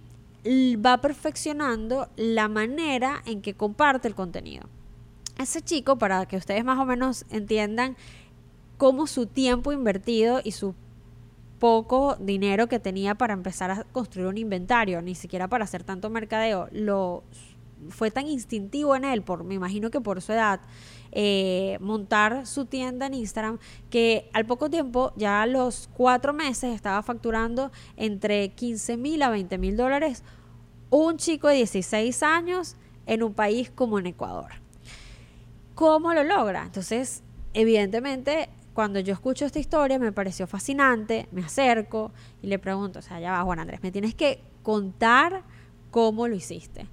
va 0.46 1.02
perfeccionando 1.02 2.08
la 2.16 2.48
manera 2.48 3.22
en 3.26 3.42
que 3.42 3.56
comparte 3.56 4.08
el 4.08 4.16
contenido. 4.16 4.68
Ese 5.38 5.62
chico, 5.62 5.98
para 5.98 6.26
que 6.28 6.38
ustedes 6.38 6.64
más 6.64 6.80
o 6.80 6.86
menos 6.86 7.26
entiendan 7.30 7.98
cómo 8.78 9.08
su 9.08 9.26
tiempo 9.26 9.72
invertido 9.74 10.42
y 10.44 10.52
su 10.52 10.76
poco 11.60 12.16
dinero 12.20 12.68
que 12.68 12.80
tenía 12.80 13.16
para 13.16 13.34
empezar 13.34 13.72
a 13.72 13.84
construir 13.86 14.28
un 14.28 14.38
inventario, 14.38 15.02
ni 15.02 15.16
siquiera 15.16 15.48
para 15.48 15.64
hacer 15.64 15.84
tanto 15.84 16.10
mercadeo, 16.10 16.68
lo, 16.72 17.24
fue 17.90 18.12
tan 18.12 18.28
instintivo 18.28 18.96
en 18.96 19.06
él, 19.06 19.22
por, 19.22 19.44
me 19.44 19.56
imagino 19.56 19.92
que 19.92 20.02
por 20.02 20.22
su 20.22 20.32
edad, 20.34 20.62
eh, 21.12 21.78
montar 21.80 22.46
su 22.46 22.66
tienda 22.66 23.06
en 23.06 23.14
Instagram, 23.14 23.60
que 23.90 24.30
al 24.34 24.46
poco 24.46 24.70
tiempo, 24.70 25.14
ya 25.16 25.42
a 25.42 25.46
los 25.46 25.90
cuatro 25.94 26.34
meses, 26.34 26.74
estaba 26.76 27.02
facturando 27.04 27.72
entre 27.96 28.50
15 28.50 28.98
mil 28.98 29.22
a 29.22 29.30
20 29.30 29.58
mil 29.58 29.78
dólares 29.78 30.24
un 30.90 31.18
chico 31.18 31.48
de 31.48 31.56
16 31.56 32.24
años 32.24 32.76
en 33.06 33.24
un 33.24 33.34
país 33.34 33.70
como 33.70 34.00
en 34.00 34.08
Ecuador. 34.08 34.52
¿Cómo 35.74 36.14
lo 36.14 36.24
logra? 36.24 36.64
Entonces, 36.64 37.22
evidentemente, 37.54 38.50
cuando 38.74 39.00
yo 39.00 39.14
escucho 39.14 39.46
esta 39.46 39.60
historia 39.60 40.00
me 40.00 40.12
pareció 40.12 40.48
fascinante, 40.48 41.28
me 41.32 41.44
acerco 41.44 42.12
y 42.42 42.48
le 42.48 42.60
pregunto, 42.60 43.00
o 43.00 43.02
sea, 43.02 43.20
ya 43.20 43.32
va 43.32 43.44
Juan 43.44 43.60
Andrés, 43.60 43.82
me 43.84 43.92
tienes 43.92 44.16
que 44.16 44.42
contar 44.64 45.44
cómo 45.92 46.28
lo 46.28 46.36
hiciste. 46.36 46.88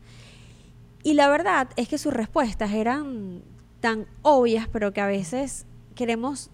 Y 1.02 1.14
la 1.14 1.28
verdad 1.28 1.68
es 1.76 1.88
que 1.88 1.98
sus 1.98 2.12
respuestas 2.12 2.72
eran 2.72 3.42
tan 3.80 4.06
obvias, 4.22 4.68
pero 4.72 4.92
que 4.92 5.00
a 5.00 5.06
veces 5.06 5.66
queremos, 5.94 6.50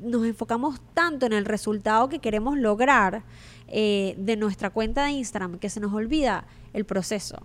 nos 0.00 0.26
enfocamos 0.26 0.80
tanto 0.94 1.26
en 1.26 1.32
el 1.32 1.44
resultado 1.46 2.08
que 2.08 2.18
queremos 2.18 2.58
lograr 2.58 3.24
eh, 3.68 4.14
de 4.18 4.36
nuestra 4.36 4.70
cuenta 4.70 5.06
de 5.06 5.12
Instagram 5.12 5.58
que 5.58 5.70
se 5.70 5.80
nos 5.80 5.92
olvida 5.92 6.46
el 6.72 6.84
proceso. 6.84 7.38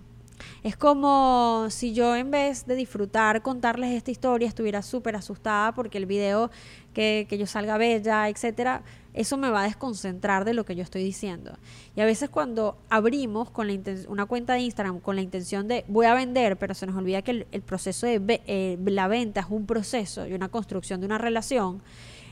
Es 0.63 0.75
como 0.75 1.67
si 1.69 1.93
yo 1.93 2.15
en 2.15 2.31
vez 2.31 2.65
de 2.65 2.75
disfrutar 2.75 3.41
contarles 3.41 3.91
esta 3.91 4.11
historia 4.11 4.47
estuviera 4.47 4.81
súper 4.81 5.15
asustada 5.15 5.73
porque 5.73 5.97
el 5.97 6.05
video 6.05 6.51
que, 6.93 7.27
que, 7.29 7.37
yo 7.37 7.45
salga 7.45 7.77
bella, 7.77 8.27
etcétera, 8.27 8.83
eso 9.13 9.37
me 9.37 9.49
va 9.49 9.61
a 9.61 9.65
desconcentrar 9.65 10.45
de 10.45 10.53
lo 10.53 10.65
que 10.65 10.75
yo 10.75 10.83
estoy 10.83 11.03
diciendo. 11.03 11.57
Y 11.95 12.01
a 12.01 12.05
veces 12.05 12.29
cuando 12.29 12.77
abrimos 12.89 13.49
con 13.49 13.67
una 14.07 14.25
cuenta 14.25 14.53
de 14.53 14.61
Instagram 14.61 14.99
con 14.99 15.15
la 15.15 15.21
intención 15.21 15.67
de 15.67 15.83
voy 15.87 16.05
a 16.05 16.13
vender, 16.13 16.57
pero 16.57 16.73
se 16.73 16.87
nos 16.87 16.95
olvida 16.95 17.21
que 17.21 17.45
el, 17.51 17.61
proceso 17.61 18.07
de 18.07 18.41
eh, 18.47 18.77
la 18.85 19.07
venta 19.07 19.41
es 19.41 19.47
un 19.49 19.65
proceso 19.65 20.27
y 20.27 20.33
una 20.33 20.49
construcción 20.49 21.01
de 21.01 21.05
una 21.07 21.17
relación, 21.17 21.81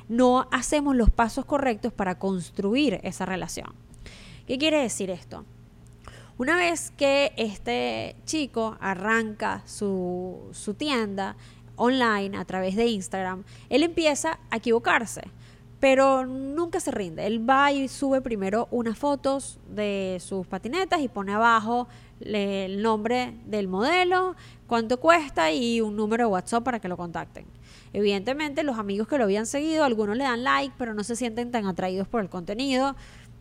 no 0.08 0.48
hacemos 0.52 0.96
los 0.96 1.10
pasos 1.10 1.46
correctos 1.46 1.94
para 1.94 2.18
construir 2.18 3.00
esa 3.04 3.26
relación. 3.26 3.74
¿Qué 4.48 4.58
quiere 4.58 4.82
decir 4.82 5.10
esto? 5.10 5.46
Una 6.38 6.56
vez 6.56 6.92
que 6.92 7.34
este 7.36 8.16
chico 8.26 8.78
arranca 8.80 9.62
su, 9.66 10.50
su 10.54 10.74
tienda 10.74 11.36
online 11.76 12.38
a 12.38 12.46
través 12.46 12.76
de 12.76 12.88
Instagram, 12.88 13.44
él 13.70 13.84
empieza 13.84 14.40
a 14.50 14.58
equivocarse 14.58 15.22
pero 15.80 16.26
nunca 16.26 16.80
se 16.80 16.92
rinde. 16.92 17.26
Él 17.26 17.50
va 17.50 17.72
y 17.72 17.88
sube 17.88 18.22
primero 18.22 18.68
unas 18.72 18.98
fotos 18.98 19.60
de 19.70 20.18
sus 20.20 20.46
patinetas 20.46 21.00
y 21.02 21.08
pone 21.08 21.34
abajo 21.34 21.88
el 22.20 22.82
nombre 22.82 23.34
del 23.46 23.68
modelo, 23.68 24.36
cuánto 24.68 25.00
cuesta 25.00 25.52
y 25.52 25.80
un 25.80 25.96
número 25.96 26.26
de 26.26 26.32
WhatsApp 26.32 26.64
para 26.64 26.80
que 26.80 26.90
lo 26.90 26.98
contacten. 26.98 27.46
Evidentemente, 27.94 28.64
los 28.64 28.78
amigos 28.78 29.08
que 29.08 29.18
lo 29.18 29.24
habían 29.24 29.46
seguido, 29.46 29.84
algunos 29.84 30.18
le 30.18 30.26
dan 30.26 30.44
like, 30.44 30.76
pero 30.78 30.94
no 30.94 31.04
se 31.04 31.16
sienten 31.16 31.50
tan 31.52 31.66
atraídos 31.66 32.08
por 32.08 32.22
el 32.22 32.30
contenido. 32.30 32.96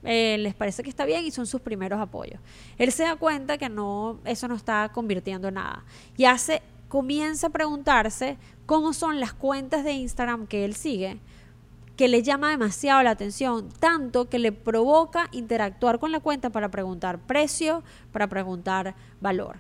Eh, 0.05 0.37
les 0.39 0.55
parece 0.55 0.85
que 0.85 0.91
está 0.91 1.05
bien 1.05 1.25
y 1.25 1.33
son 1.33 1.47
sus 1.47 1.61
primeros 1.61 2.01
apoyos. 2.01 2.41
Él 2.79 2.93
se 2.93 3.03
da 3.03 3.17
cuenta 3.17 3.59
que 3.59 3.69
no, 3.69 4.21
eso 4.25 4.47
no 4.47 4.55
está 4.55 4.91
convirtiendo 4.95 5.49
en 5.49 5.55
nada. 5.55 5.85
Y 6.17 6.25
hace, 6.25 6.63
comienza 6.89 7.49
a 7.49 7.51
preguntarse 7.51 8.39
cómo 8.65 8.93
son 8.93 9.19
las 9.19 9.33
cuentas 9.33 9.83
de 9.85 9.93
Instagram 9.93 10.47
que 10.47 10.65
él 10.65 10.75
sigue 10.75 11.19
que 11.99 12.07
le 12.07 12.23
llama 12.23 12.51
demasiado 12.51 13.03
la 13.03 13.11
atención, 13.11 13.71
tanto 13.81 14.29
que 14.29 14.39
le 14.39 14.53
provoca 14.53 15.29
interactuar 15.33 15.99
con 15.99 16.13
la 16.13 16.21
cuenta 16.21 16.49
para 16.49 16.71
preguntar 16.71 17.19
precio, 17.19 17.83
para 18.13 18.29
preguntar 18.29 18.95
valor. 19.21 19.57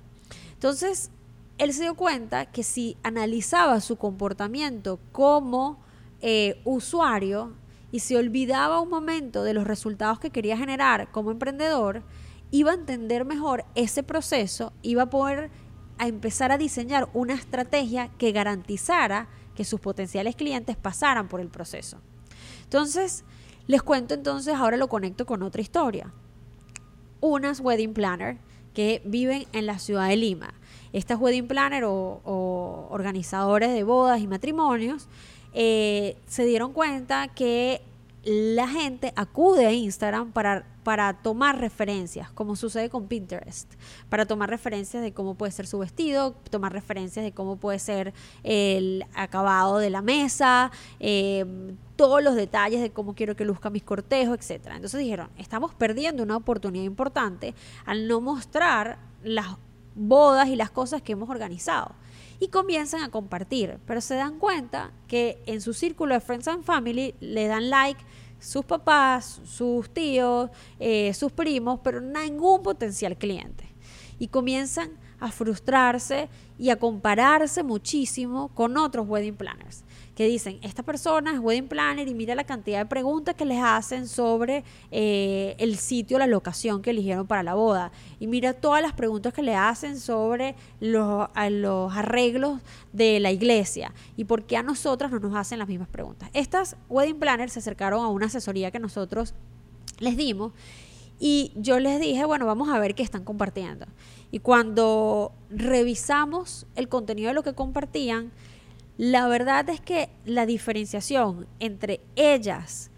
Entonces, 0.52 1.10
él 1.58 1.72
se 1.72 1.82
dio 1.82 1.96
cuenta 1.96 2.46
que 2.46 2.62
si 2.62 2.96
analizaba 3.02 3.80
su 3.80 3.96
comportamiento 3.96 5.00
como 5.10 5.80
eh, 6.20 6.60
usuario 6.64 7.54
y 7.90 7.98
se 7.98 8.16
olvidaba 8.16 8.80
un 8.80 8.88
momento 8.88 9.42
de 9.42 9.54
los 9.54 9.66
resultados 9.66 10.20
que 10.20 10.30
quería 10.30 10.56
generar 10.56 11.10
como 11.10 11.32
emprendedor, 11.32 12.04
iba 12.52 12.70
a 12.70 12.74
entender 12.74 13.24
mejor 13.24 13.64
ese 13.74 14.04
proceso, 14.04 14.72
iba 14.82 15.02
a 15.02 15.10
poder 15.10 15.50
a 15.98 16.06
empezar 16.06 16.52
a 16.52 16.58
diseñar 16.58 17.08
una 17.14 17.34
estrategia 17.34 18.10
que 18.16 18.30
garantizara 18.30 19.26
que 19.56 19.64
sus 19.64 19.80
potenciales 19.80 20.36
clientes 20.36 20.76
pasaran 20.76 21.26
por 21.26 21.40
el 21.40 21.48
proceso. 21.48 21.98
Entonces, 22.68 23.24
les 23.66 23.82
cuento 23.82 24.12
entonces, 24.12 24.54
ahora 24.54 24.76
lo 24.76 24.90
conecto 24.90 25.24
con 25.24 25.42
otra 25.42 25.62
historia. 25.62 26.12
Unas 27.22 27.60
wedding 27.60 27.94
planner 27.94 28.36
que 28.74 29.00
viven 29.06 29.46
en 29.54 29.64
la 29.64 29.78
ciudad 29.78 30.06
de 30.06 30.16
Lima. 30.16 30.52
Estas 30.92 31.18
wedding 31.18 31.48
planner 31.48 31.84
o, 31.84 32.88
organizadores 32.90 33.72
de 33.72 33.84
bodas 33.84 34.20
y 34.20 34.26
matrimonios 34.26 35.08
eh, 35.54 36.18
se 36.26 36.44
dieron 36.44 36.74
cuenta 36.74 37.28
que 37.28 37.80
la 38.22 38.68
gente 38.68 39.14
acude 39.16 39.64
a 39.64 39.72
Instagram 39.72 40.32
para, 40.32 40.66
para 40.88 41.12
tomar 41.12 41.60
referencias, 41.60 42.30
como 42.30 42.56
sucede 42.56 42.88
con 42.88 43.08
Pinterest, 43.08 43.70
para 44.08 44.24
tomar 44.24 44.48
referencias 44.48 45.02
de 45.02 45.12
cómo 45.12 45.34
puede 45.34 45.52
ser 45.52 45.66
su 45.66 45.78
vestido, 45.78 46.32
tomar 46.48 46.72
referencias 46.72 47.22
de 47.22 47.32
cómo 47.32 47.56
puede 47.56 47.78
ser 47.78 48.14
el 48.42 49.04
acabado 49.12 49.80
de 49.80 49.90
la 49.90 50.00
mesa, 50.00 50.70
eh, 50.98 51.44
todos 51.94 52.22
los 52.22 52.36
detalles 52.36 52.80
de 52.80 52.88
cómo 52.88 53.14
quiero 53.14 53.36
que 53.36 53.44
luzca 53.44 53.68
mis 53.68 53.82
cortejos, 53.82 54.38
etc. 54.38 54.68
Entonces 54.76 55.00
dijeron, 55.00 55.28
estamos 55.36 55.74
perdiendo 55.74 56.22
una 56.22 56.38
oportunidad 56.38 56.86
importante 56.86 57.54
al 57.84 58.08
no 58.08 58.22
mostrar 58.22 58.98
las 59.22 59.58
bodas 59.94 60.48
y 60.48 60.56
las 60.56 60.70
cosas 60.70 61.02
que 61.02 61.12
hemos 61.12 61.28
organizado 61.28 61.96
y 62.40 62.48
comienzan 62.48 63.02
a 63.02 63.10
compartir, 63.10 63.78
pero 63.86 64.00
se 64.00 64.14
dan 64.14 64.38
cuenta 64.38 64.92
que 65.06 65.42
en 65.44 65.60
su 65.60 65.74
círculo 65.74 66.14
de 66.14 66.20
Friends 66.20 66.48
and 66.48 66.64
Family 66.64 67.14
le 67.20 67.46
dan 67.46 67.68
like 67.68 68.02
sus 68.38 68.64
papás, 68.64 69.40
sus 69.44 69.90
tíos, 69.90 70.50
eh, 70.78 71.12
sus 71.14 71.32
primos, 71.32 71.80
pero 71.82 72.00
ningún 72.00 72.62
potencial 72.62 73.16
cliente. 73.16 73.68
Y 74.18 74.28
comienzan 74.28 74.90
a 75.20 75.30
frustrarse 75.30 76.28
y 76.58 76.70
a 76.70 76.76
compararse 76.76 77.62
muchísimo 77.62 78.48
con 78.54 78.76
otros 78.76 79.08
wedding 79.08 79.36
planners 79.36 79.84
que 80.18 80.26
dicen, 80.26 80.58
esta 80.62 80.82
persona 80.82 81.32
es 81.32 81.38
wedding 81.38 81.68
planner 81.68 82.08
y 82.08 82.12
mira 82.12 82.34
la 82.34 82.42
cantidad 82.42 82.80
de 82.80 82.86
preguntas 82.86 83.36
que 83.36 83.44
les 83.44 83.62
hacen 83.62 84.08
sobre 84.08 84.64
eh, 84.90 85.54
el 85.60 85.76
sitio, 85.76 86.18
la 86.18 86.26
locación 86.26 86.82
que 86.82 86.90
eligieron 86.90 87.28
para 87.28 87.44
la 87.44 87.54
boda. 87.54 87.92
Y 88.18 88.26
mira 88.26 88.52
todas 88.52 88.82
las 88.82 88.94
preguntas 88.94 89.32
que 89.32 89.44
le 89.44 89.54
hacen 89.54 90.00
sobre 90.00 90.56
los, 90.80 91.28
los 91.50 91.96
arreglos 91.96 92.60
de 92.92 93.20
la 93.20 93.30
iglesia 93.30 93.94
y 94.16 94.24
por 94.24 94.42
qué 94.42 94.56
a 94.56 94.64
nosotras 94.64 95.12
no 95.12 95.20
nos 95.20 95.36
hacen 95.36 95.60
las 95.60 95.68
mismas 95.68 95.86
preguntas. 95.86 96.30
Estas 96.32 96.74
wedding 96.88 97.20
planners 97.20 97.52
se 97.52 97.60
acercaron 97.60 98.04
a 98.04 98.08
una 98.08 98.26
asesoría 98.26 98.72
que 98.72 98.80
nosotros 98.80 99.34
les 100.00 100.16
dimos 100.16 100.52
y 101.20 101.52
yo 101.54 101.78
les 101.78 102.00
dije, 102.00 102.24
bueno, 102.24 102.44
vamos 102.44 102.70
a 102.70 102.80
ver 102.80 102.96
qué 102.96 103.04
están 103.04 103.22
compartiendo. 103.22 103.86
Y 104.32 104.40
cuando 104.40 105.30
revisamos 105.48 106.66
el 106.74 106.88
contenido 106.88 107.28
de 107.28 107.34
lo 107.34 107.44
que 107.44 107.54
compartían, 107.54 108.32
la 108.98 109.28
verdad 109.28 109.68
es 109.68 109.80
que 109.80 110.10
la 110.24 110.44
diferenciación 110.44 111.46
entre 111.60 112.00
ellas 112.16 112.90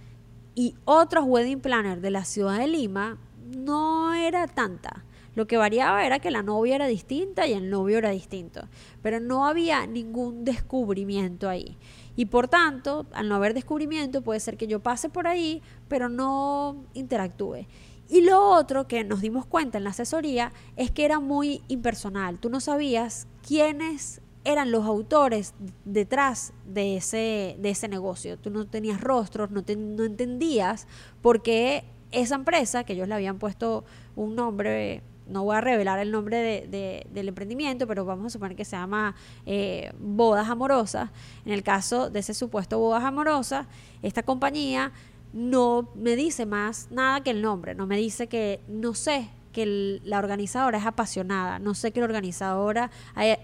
y 0.55 0.75
otros 0.87 1.27
wedding 1.27 1.61
planners 1.61 2.01
de 2.01 2.11
la 2.11 2.25
ciudad 2.25 2.59
de 2.59 2.67
Lima 2.67 3.19
no 3.55 4.15
era 4.15 4.47
tanta. 4.47 5.05
Lo 5.35 5.47
que 5.47 5.59
variaba 5.59 6.05
era 6.07 6.19
que 6.19 6.31
la 6.31 6.43
novia 6.43 6.75
era 6.75 6.87
distinta 6.87 7.47
y 7.47 7.53
el 7.53 7.69
novio 7.69 7.99
era 7.99 8.11
distinto, 8.11 8.63
pero 9.03 9.21
no 9.21 9.47
había 9.47 9.87
ningún 9.87 10.43
descubrimiento 10.45 11.51
ahí. 11.51 11.77
Y 12.17 12.27
por 12.27 12.49
tanto, 12.49 13.07
al 13.13 13.29
no 13.29 13.35
haber 13.37 13.53
descubrimiento, 13.53 14.23
puede 14.23 14.41
ser 14.41 14.57
que 14.57 14.67
yo 14.67 14.81
pase 14.81 15.11
por 15.11 15.29
ahí, 15.29 15.63
pero 15.87 16.09
no 16.09 16.83
interactúe. 16.95 17.67
Y 18.09 18.23
lo 18.23 18.43
otro 18.43 18.89
que 18.89 19.05
nos 19.05 19.21
dimos 19.21 19.45
cuenta 19.45 19.77
en 19.77 19.85
la 19.85 19.91
asesoría 19.91 20.53
es 20.77 20.91
que 20.91 21.05
era 21.05 21.21
muy 21.21 21.63
impersonal. 21.69 22.39
Tú 22.39 22.49
no 22.49 22.59
sabías 22.59 23.29
quiénes 23.47 24.23
eran 24.45 24.71
los 24.71 24.85
autores 24.85 25.55
detrás 25.85 26.53
de 26.65 26.97
ese, 26.97 27.57
de 27.59 27.71
ese 27.71 27.89
negocio. 27.89 28.39
Tú 28.39 28.51
no 28.51 28.67
tenías 28.67 29.01
rostros, 29.01 29.51
no, 29.51 29.63
no 29.77 30.05
entendías 30.05 30.87
por 31.21 31.43
qué 31.43 31.85
esa 32.11 32.35
empresa, 32.35 32.85
que 32.85 32.95
ellos 32.95 33.09
le 33.09 33.15
habían 33.15 33.39
puesto 33.39 33.85
un 34.17 34.35
nombre, 34.35 35.03
no 35.29 35.45
voy 35.45 35.57
a 35.57 35.61
revelar 35.61 35.99
el 35.99 36.11
nombre 36.11 36.67
de, 36.67 37.07
del 37.13 37.29
emprendimiento, 37.29 37.87
pero 37.87 38.05
vamos 38.05 38.27
a 38.27 38.31
suponer 38.31 38.57
que 38.57 38.65
se 38.65 38.77
llama 38.77 39.15
eh, 39.47 39.93
Bodas 39.99 40.49
Amorosas. 40.49 41.11
En 41.45 41.53
el 41.53 41.63
caso 41.63 42.11
de 42.11 42.21
ese 42.21 42.35
supuesto 42.35 42.79
Bodas 42.79 43.05
Amorosas, 43.05 43.67
esta 44.03 44.23
compañía 44.23 44.93
no 45.33 45.89
me 45.95 46.17
dice 46.17 46.47
más 46.47 46.89
nada 46.91 47.23
que 47.23 47.31
el 47.31 47.43
nombre, 47.43 47.75
no 47.75 47.87
me 47.87 47.97
dice 47.97 48.27
que 48.27 48.61
no 48.67 48.95
sé 48.95 49.29
que 49.53 50.01
la 50.05 50.19
organizadora 50.19 50.79
es 50.79 50.87
apasionada, 50.87 51.59
no 51.59 51.75
sé 51.75 51.93
que 51.93 52.01
la 52.01 52.07
organizadora 52.07 52.91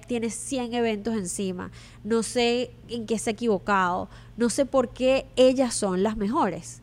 tiene 0.06 0.30
100 0.30 0.74
eventos 0.74 1.14
encima, 1.14 1.70
no 2.04 2.22
sé 2.22 2.70
en 2.88 3.06
qué 3.06 3.18
se 3.18 3.30
ha 3.30 3.32
equivocado, 3.32 4.08
no 4.36 4.50
sé 4.50 4.66
por 4.66 4.90
qué 4.90 5.26
ellas 5.36 5.74
son 5.74 6.02
las 6.02 6.16
mejores. 6.16 6.82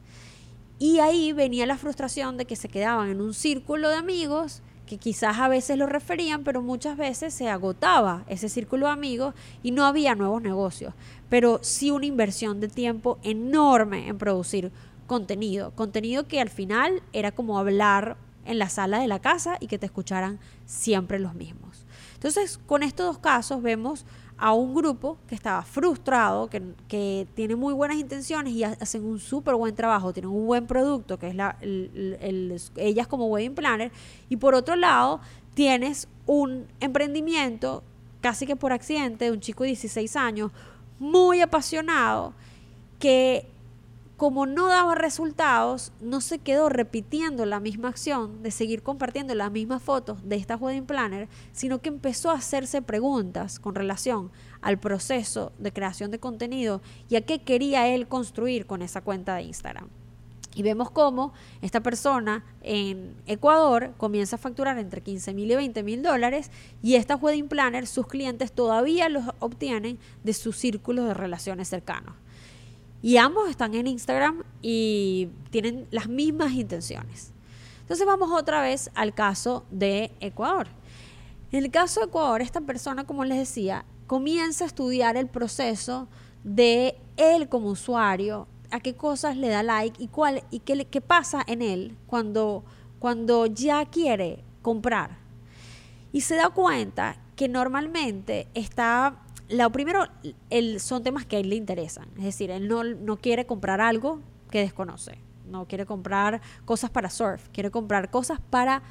Y 0.80 1.00
ahí 1.00 1.32
venía 1.32 1.66
la 1.66 1.78
frustración 1.78 2.36
de 2.36 2.46
que 2.46 2.56
se 2.56 2.68
quedaban 2.68 3.10
en 3.10 3.22
un 3.22 3.34
círculo 3.34 3.90
de 3.90 3.96
amigos 3.96 4.62
que 4.86 4.98
quizás 4.98 5.38
a 5.40 5.48
veces 5.48 5.78
lo 5.78 5.86
referían, 5.86 6.44
pero 6.44 6.62
muchas 6.62 6.98
veces 6.98 7.34
se 7.34 7.48
agotaba 7.48 8.26
ese 8.28 8.50
círculo 8.50 8.88
de 8.88 8.92
amigos 8.92 9.34
y 9.64 9.72
no 9.72 9.86
había 9.86 10.14
nuevos 10.14 10.42
negocios, 10.42 10.94
pero 11.30 11.60
sí 11.62 11.90
una 11.90 12.06
inversión 12.06 12.60
de 12.60 12.68
tiempo 12.68 13.18
enorme 13.24 14.10
en 14.10 14.18
producir 14.18 14.72
contenido, 15.08 15.72
contenido 15.72 16.28
que 16.28 16.42
al 16.42 16.50
final 16.50 17.02
era 17.14 17.32
como 17.32 17.58
hablar 17.58 18.18
en 18.46 18.60
la 18.60 18.70
sala 18.70 19.00
de 19.00 19.08
la 19.08 19.20
casa 19.20 19.58
y 19.60 19.68
que 19.68 19.78
te 19.78 19.86
escucharan 19.86 20.40
siempre 20.66 21.20
los 21.20 21.34
mismos. 21.34 21.86
Entonces, 22.16 22.60
con 22.66 22.84
estos 22.84 23.06
dos 23.06 23.18
casos 23.20 23.62
vemos 23.62 24.06
a 24.38 24.54
un 24.54 24.74
grupo 24.74 25.18
que 25.28 25.36
estaba 25.36 25.62
frustrado, 25.64 26.50
que, 26.50 27.28
tiene 27.36 27.56
muy 27.56 27.74
buenas 27.74 27.98
intenciones 27.98 28.54
y 28.54 28.64
hacen 28.64 29.06
un 29.06 29.20
súper 29.20 29.56
buen 29.56 29.76
trabajo, 29.76 30.14
tienen 30.14 30.32
un 30.32 30.46
buen 30.46 30.68
producto, 30.68 31.18
que 31.18 31.28
es 31.28 31.36
la, 31.36 31.58
ellas 32.76 33.08
como 33.08 33.28
wedding 33.28 33.56
planner, 33.56 33.92
y 34.30 34.38
por 34.38 34.56
otro 34.56 34.76
lado 34.76 35.22
tienes 35.54 36.08
un 36.26 36.66
emprendimiento 36.80 37.84
casi 38.22 38.46
que 38.46 38.56
por 38.56 38.72
accidente 38.72 39.26
de 39.26 39.32
un 39.32 39.40
chico 39.40 39.64
de 39.64 39.70
16 39.70 40.16
años, 40.16 40.52
muy 40.98 41.42
apasionado, 41.42 42.34
que 43.00 43.46
como 44.18 44.46
no 44.46 44.68
daba 44.68 44.96
resultados, 44.96 45.92
no 46.00 46.22
se 46.22 46.40
quedó 46.40 46.70
repitiendo 46.70 47.46
la 47.46 47.60
misma 47.60 47.90
acción 47.90 48.44
de 48.44 48.52
seguir 48.52 48.84
compartiendo 48.84 49.34
las 49.34 49.52
mismas 49.52 49.82
fotos 49.82 50.20
de 50.24 50.36
esta 50.36 50.56
wedding 50.56 50.86
planner, 50.86 51.28
sino 51.52 51.82
que 51.82 51.90
empezó 51.90 52.30
a 52.30 52.36
hacerse 52.36 52.82
preguntas 52.82 53.60
con 53.60 53.76
relación 53.76 54.32
al 54.62 54.80
proceso 54.80 55.52
de 55.58 55.74
creación 55.74 56.12
de 56.12 56.20
contenido 56.20 56.82
y 57.10 57.16
a 57.16 57.26
qué 57.26 57.42
quería 57.42 57.88
él 57.88 58.08
construir 58.08 58.66
con 58.66 58.82
esa 58.82 59.02
cuenta 59.02 59.36
de 59.36 59.44
Instagram. 59.44 59.90
Y 60.56 60.62
vemos 60.62 60.92
cómo 60.92 61.34
esta 61.62 61.82
persona 61.82 62.46
en 62.62 63.16
Ecuador 63.26 63.94
comienza 63.98 64.36
a 64.36 64.40
facturar 64.40 64.78
entre 64.78 65.02
15 65.02 65.34
mil 65.34 65.52
y 65.52 65.56
20 65.56 65.82
mil 65.82 66.04
dólares 66.04 66.52
y 66.84 66.96
esta 66.96 67.16
wedding 67.16 67.48
planner, 67.48 67.88
sus 67.88 68.06
clientes 68.06 68.52
todavía 68.52 69.10
los 69.10 69.26
obtienen 69.40 69.98
de 70.24 70.34
sus 70.34 70.56
círculos 70.58 71.08
de 71.08 71.16
relaciones 71.16 71.70
cercanos. 71.70 72.14
Y 73.04 73.18
ambos 73.18 73.50
están 73.50 73.76
en 73.76 73.86
Instagram 73.86 74.44
y 74.62 75.28
tienen 75.52 75.86
las 75.92 76.08
mismas 76.08 76.54
intenciones. 76.54 77.34
Entonces 77.82 78.08
vamos 78.08 78.32
otra 78.32 78.62
vez 78.62 78.90
al 78.96 79.14
caso 79.14 79.66
de 79.72 80.10
Ecuador. 80.22 80.68
En 81.52 81.66
el 81.66 81.70
caso 81.70 82.00
de 82.00 82.06
Ecuador, 82.06 82.42
esta 82.42 82.62
persona, 82.62 83.04
como 83.04 83.26
les 83.26 83.38
decía, 83.38 83.84
comienza 84.08 84.64
a 84.64 84.68
estudiar 84.68 85.18
el 85.18 85.28
proceso 85.28 86.08
de 86.46 86.98
él 87.18 87.50
como 87.50 87.68
usuario, 87.68 88.48
a 88.72 88.80
qué 88.80 88.96
cosas 88.96 89.36
le 89.36 89.50
da 89.50 89.64
like 89.64 90.02
y, 90.02 90.08
cuál, 90.08 90.46
y 90.50 90.60
qué, 90.60 90.86
qué 90.86 91.02
pasa 91.02 91.44
en 91.46 91.62
él 91.62 91.98
cuando, 92.08 92.64
cuando 93.00 93.48
ya 93.48 93.86
quiere 93.86 94.46
comprar. 94.62 95.18
Y 96.14 96.22
se 96.22 96.36
da 96.36 96.52
cuenta 96.52 97.18
que 97.36 97.50
normalmente 97.50 98.48
está 98.54 99.23
lo 99.50 99.70
primero, 99.72 100.06
son 100.80 101.04
temas 101.04 101.26
que 101.26 101.38
a 101.38 101.40
él 101.40 101.50
le 101.50 101.56
interesan. 101.56 102.08
Es 102.18 102.24
decir, 102.24 102.52
él 102.52 102.68
no, 102.68 102.84
no 102.84 103.18
quiere 103.18 103.46
comprar 103.46 103.82
algo 103.82 104.20
que 104.50 104.60
desconoce. 104.60 105.18
No 105.50 105.68
quiere 105.68 105.86
comprar 105.86 106.42
cosas 106.66 106.90
para 106.90 107.10
surf. 107.10 107.50
Quiere 107.50 107.70
comprar 107.70 108.10
cosas 108.10 108.40
para 108.50 108.82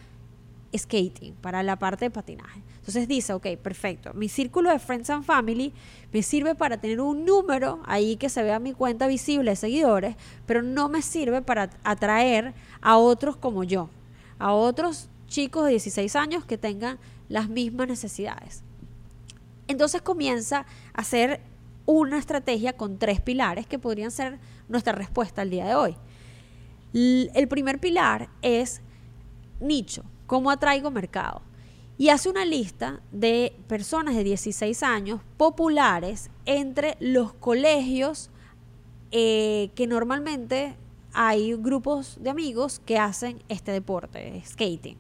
skating, 0.77 1.35
para 1.35 1.63
la 1.63 1.79
parte 1.79 2.07
de 2.07 2.11
patinaje. 2.11 2.63
Entonces 2.77 3.07
dice, 3.07 3.33
ok, 3.33 3.47
perfecto. 3.63 4.13
Mi 4.15 4.29
círculo 4.29 4.71
de 4.71 4.79
Friends 4.79 5.11
and 5.11 5.25
Family 5.25 5.73
me 6.13 6.23
sirve 6.23 6.55
para 6.55 6.79
tener 6.79 7.01
un 7.01 7.25
número 7.25 7.81
ahí 7.85 8.17
que 8.17 8.29
se 8.29 8.43
vea 8.43 8.59
mi 8.59 8.73
cuenta 8.73 9.07
visible 9.07 9.51
de 9.51 9.57
seguidores, 9.57 10.17
pero 10.47 10.63
no 10.63 10.89
me 10.89 11.03
sirve 11.03 11.43
para 11.43 11.71
atraer 11.85 12.55
a 12.81 12.97
otros 12.97 13.37
como 13.37 13.65
yo, 13.65 13.89
a 14.39 14.53
otros 14.53 15.09
chicos 15.29 15.65
de 15.65 15.71
16 15.71 16.17
años 16.17 16.45
que 16.45 16.59
tengan 16.59 16.99
las 17.29 17.49
mismas 17.49 17.89
necesidades. 17.89 18.63
Entonces 19.73 20.03
comienza 20.03 20.67
a 20.93 21.01
hacer 21.01 21.41
una 21.87 22.19
estrategia 22.19 22.75
con 22.75 22.99
tres 22.99 23.21
pilares 23.21 23.67
que 23.67 23.79
podrían 23.79 24.11
ser 24.11 24.39
nuestra 24.69 24.93
respuesta 24.93 25.43
al 25.43 25.51
día 25.51 25.67
de 25.67 25.75
hoy. 25.75 25.97
El 26.93 27.49
primer 27.49 27.81
pilar 27.81 28.29
es 28.43 28.83
nicho, 29.61 30.05
cómo 30.27 30.51
atraigo 30.51 30.91
mercado. 30.91 31.43
Y 31.97 32.11
hace 32.11 32.29
una 32.29 32.45
lista 32.45 33.01
de 33.13 33.55
personas 33.67 34.15
de 34.15 34.25
16 34.25 34.83
años 34.83 35.21
populares 35.37 36.31
entre 36.45 36.97
los 37.01 37.33
colegios 37.33 38.31
eh, 39.11 39.71
que 39.75 39.87
normalmente 39.87 40.77
hay 41.13 41.55
grupos 41.55 42.19
de 42.21 42.31
amigos 42.31 42.81
que 42.85 42.99
hacen 42.99 43.43
este 43.49 43.73
deporte, 43.73 44.43
skating. 44.47 44.97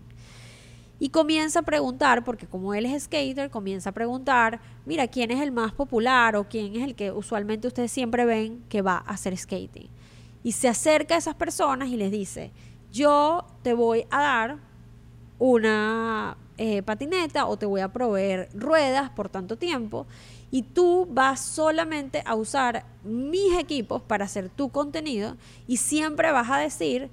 Y 1.03 1.09
comienza 1.09 1.59
a 1.59 1.63
preguntar, 1.63 2.23
porque 2.23 2.47
como 2.47 2.75
él 2.75 2.87
es 2.87 3.03
skater, 3.03 3.51
comienza 3.51 3.91
a 3.91 3.93
preguntar, 3.93 4.61
mira, 4.87 5.09
¿quién 5.09 5.33
es 5.33 5.41
el 5.41 5.51
más 5.51 5.73
popular 5.73 6.37
o 6.37 6.49
quién 6.49 6.77
es 6.77 6.85
el 6.85 6.95
que 6.95 7.11
usualmente 7.11 7.67
ustedes 7.67 7.91
siempre 7.91 8.25
ven 8.25 8.63
que 8.69 8.83
va 8.83 8.99
a 8.99 9.11
hacer 9.11 9.37
skating? 9.37 9.89
Y 10.45 10.53
se 10.53 10.69
acerca 10.69 11.17
a 11.17 11.19
esas 11.19 11.35
personas 11.35 11.89
y 11.89 11.97
les 11.97 12.13
dice, 12.13 12.53
yo 12.93 13.45
te 13.65 13.75
voy 13.75 14.07
a 14.11 14.23
dar 14.23 14.59
una 15.41 16.37
eh, 16.57 16.85
patineta 16.85 17.47
o 17.47 17.57
te 17.57 17.67
voy 17.67 17.81
a 17.81 17.93
proveer 17.93 18.49
ruedas 18.55 19.11
por 19.11 19.29
tanto 19.29 19.59
tiempo 19.59 20.07
y 20.53 20.63
tú 20.63 21.09
vas 21.11 21.41
solamente 21.41 22.23
a 22.25 22.37
usar 22.37 22.85
mis 23.03 23.59
equipos 23.59 24.03
para 24.03 24.27
hacer 24.27 24.51
tu 24.51 24.69
contenido 24.69 25.37
y 25.67 25.79
siempre 25.79 26.31
vas 26.31 26.49
a 26.49 26.59
decir 26.59 27.11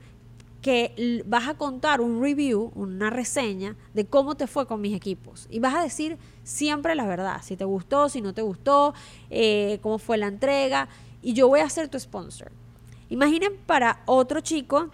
que 0.62 1.24
vas 1.26 1.48
a 1.48 1.54
contar 1.54 2.02
un 2.02 2.22
review, 2.22 2.72
una 2.76 3.10
reseña 3.10 3.76
de 3.94 4.06
cómo 4.06 4.36
te 4.36 4.48
fue 4.48 4.68
con 4.68 4.82
mis 4.82 4.96
equipos. 4.96 5.48
Y 5.50 5.60
vas 5.60 5.76
a 5.76 5.84
decir 5.84 6.18
siempre 6.44 6.96
la 6.96 7.06
verdad, 7.06 7.42
si 7.42 7.56
te 7.56 7.64
gustó, 7.64 8.10
si 8.10 8.22
no 8.22 8.34
te 8.34 8.42
gustó, 8.42 8.94
eh, 9.30 9.80
cómo 9.82 10.00
fue 10.00 10.18
la 10.18 10.28
entrega. 10.28 10.90
Y 11.22 11.34
yo 11.34 11.48
voy 11.48 11.62
a 11.62 11.70
ser 11.70 11.88
tu 11.88 12.00
sponsor. 12.00 12.52
Imaginen 13.10 13.54
para 13.66 14.02
otro 14.06 14.42
chico 14.42 14.90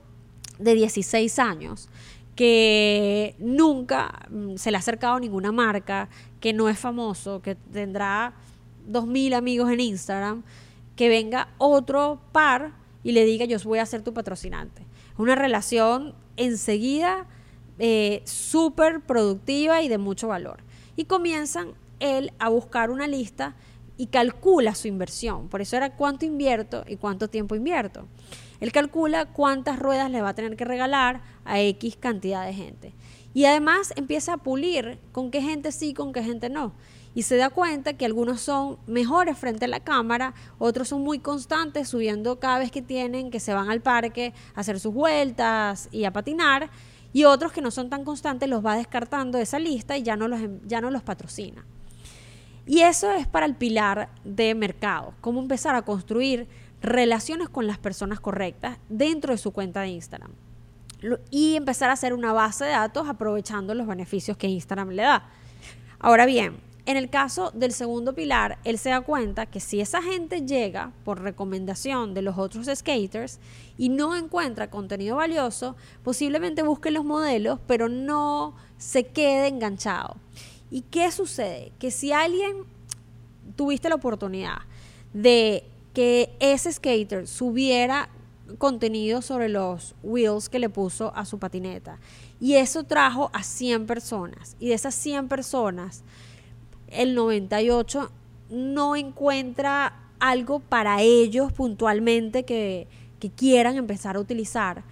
de 0.59 0.75
16 0.75 1.39
años 1.39 1.89
que 2.35 3.35
nunca 3.39 4.27
mm, 4.29 4.57
se 4.57 4.69
le 4.69 4.77
ha 4.77 4.79
acercado 4.79 5.19
ninguna 5.19 5.51
marca, 5.51 6.09
que 6.39 6.53
no 6.53 6.69
es 6.69 6.77
famoso, 6.77 7.41
que 7.41 7.55
tendrá 7.55 8.33
2.000 8.89 9.33
amigos 9.33 9.71
en 9.71 9.79
Instagram, 9.79 10.43
que 10.95 11.09
venga 11.09 11.49
otro 11.57 12.19
par 12.31 12.73
y 13.03 13.13
le 13.13 13.25
diga 13.25 13.45
yo 13.45 13.57
voy 13.63 13.79
a 13.79 13.85
ser 13.85 14.03
tu 14.03 14.13
patrocinante 14.13 14.85
una 15.17 15.35
relación 15.35 16.15
enseguida 16.37 17.25
eh, 17.79 18.21
súper 18.25 19.01
productiva 19.01 19.81
y 19.81 19.87
de 19.87 19.97
mucho 19.97 20.27
valor. 20.27 20.63
Y 20.95 21.05
comienzan 21.05 21.73
él 21.99 22.31
a 22.39 22.49
buscar 22.49 22.89
una 22.89 23.07
lista 23.07 23.55
y 23.97 24.07
calcula 24.07 24.75
su 24.75 24.87
inversión. 24.87 25.47
Por 25.47 25.61
eso 25.61 25.77
era 25.77 25.95
cuánto 25.95 26.25
invierto 26.25 26.83
y 26.87 26.97
cuánto 26.97 27.29
tiempo 27.29 27.55
invierto. 27.55 28.07
Él 28.59 28.71
calcula 28.71 29.25
cuántas 29.25 29.79
ruedas 29.79 30.09
le 30.09 30.21
va 30.21 30.29
a 30.29 30.35
tener 30.35 30.55
que 30.55 30.65
regalar 30.65 31.21
a 31.43 31.61
X 31.61 31.97
cantidad 31.97 32.45
de 32.45 32.53
gente. 32.53 32.93
Y 33.33 33.45
además 33.45 33.93
empieza 33.97 34.33
a 34.33 34.37
pulir 34.37 34.99
con 35.11 35.31
qué 35.31 35.41
gente 35.41 35.71
sí, 35.71 35.93
con 35.93 36.13
qué 36.13 36.23
gente 36.23 36.49
no 36.49 36.73
y 37.15 37.23
se 37.23 37.37
da 37.37 37.49
cuenta 37.49 37.93
que 37.93 38.05
algunos 38.05 38.41
son 38.41 38.77
mejores 38.85 39.37
frente 39.37 39.65
a 39.65 39.67
la 39.69 39.79
cámara, 39.79 40.35
otros 40.59 40.89
son 40.89 41.01
muy 41.01 41.17
constantes 41.19 41.87
subiendo 41.87 42.39
cada 42.39 42.59
vez 42.59 42.71
que 42.71 42.81
tienen, 42.81 43.31
que 43.31 43.39
se 43.39 43.53
van 43.53 43.71
al 43.71 43.81
parque 43.81 44.33
a 44.53 44.59
hacer 44.59 44.79
sus 44.79 44.93
vueltas 44.93 45.87
y 45.91 46.03
a 46.03 46.11
patinar, 46.11 46.69
y 47.13 47.23
otros 47.23 47.53
que 47.53 47.61
no 47.61 47.71
son 47.71 47.89
tan 47.89 48.03
constantes 48.03 48.49
los 48.49 48.63
va 48.63 48.75
descartando 48.75 49.37
de 49.37 49.45
esa 49.45 49.57
lista 49.57 49.97
y 49.97 50.03
ya 50.03 50.17
no 50.17 50.27
los, 50.27 50.41
ya 50.67 50.81
no 50.81 50.91
los 50.91 51.01
patrocina. 51.01 51.65
Y 52.67 52.81
eso 52.81 53.09
es 53.11 53.25
para 53.27 53.45
el 53.45 53.55
pilar 53.55 54.09
de 54.25 54.53
mercado, 54.53 55.13
cómo 55.21 55.39
empezar 55.39 55.75
a 55.75 55.83
construir 55.83 56.49
relaciones 56.81 57.47
con 57.47 57.65
las 57.65 57.77
personas 57.77 58.19
correctas 58.19 58.77
dentro 58.89 59.31
de 59.31 59.37
su 59.37 59.51
cuenta 59.51 59.81
de 59.81 59.87
Instagram 59.87 60.31
y 61.29 61.55
empezar 61.55 61.89
a 61.89 61.93
hacer 61.93 62.13
una 62.13 62.33
base 62.33 62.65
de 62.65 62.71
datos 62.71 63.07
aprovechando 63.07 63.73
los 63.73 63.87
beneficios 63.87 64.35
que 64.35 64.47
Instagram 64.47 64.89
le 64.89 65.03
da. 65.03 65.29
Ahora 65.99 66.25
bien, 66.25 66.57
en 66.85 66.97
el 66.97 67.09
caso 67.09 67.51
del 67.55 67.71
segundo 67.73 68.13
pilar, 68.13 68.59
él 68.63 68.77
se 68.77 68.89
da 68.89 69.01
cuenta 69.01 69.47
que 69.47 69.59
si 69.59 69.81
esa 69.81 70.03
gente 70.03 70.45
llega 70.45 70.91
por 71.03 71.21
recomendación 71.21 72.13
de 72.13 72.21
los 72.21 72.37
otros 72.37 72.69
skaters 72.73 73.39
y 73.77 73.89
no 73.89 74.15
encuentra 74.15 74.69
contenido 74.69 75.15
valioso, 75.15 75.75
posiblemente 76.03 76.61
busque 76.61 76.91
los 76.91 77.03
modelos, 77.03 77.59
pero 77.65 77.89
no 77.89 78.55
se 78.77 79.05
quede 79.05 79.47
enganchado. 79.47 80.17
¿Y 80.69 80.81
qué 80.81 81.11
sucede? 81.11 81.71
Que 81.79 81.89
si 81.89 82.11
alguien 82.11 82.65
tuviste 83.55 83.89
la 83.89 83.95
oportunidad 83.95 84.59
de 85.13 85.63
que 85.93 86.35
ese 86.39 86.71
skater 86.71 87.27
subiera 87.27 88.09
contenido 88.57 89.21
sobre 89.21 89.49
los 89.49 89.95
wheels 90.03 90.49
que 90.49 90.59
le 90.59 90.69
puso 90.69 91.11
a 91.15 91.25
su 91.25 91.39
patineta 91.39 91.97
y 92.39 92.55
eso 92.55 92.83
trajo 92.83 93.31
a 93.33 93.41
100 93.41 93.87
personas 93.87 94.55
y 94.59 94.67
de 94.67 94.75
esas 94.75 94.93
100 94.93 95.27
personas 95.27 96.03
el 96.95 97.15
98 97.15 98.11
no 98.49 98.95
encuentra 98.95 100.05
algo 100.19 100.59
para 100.59 101.01
ellos 101.01 101.51
puntualmente 101.53 102.43
que, 102.43 102.87
quieran 103.35 103.75
empezar 103.77 104.17
a 104.17 104.19
utilizar, 104.19 104.83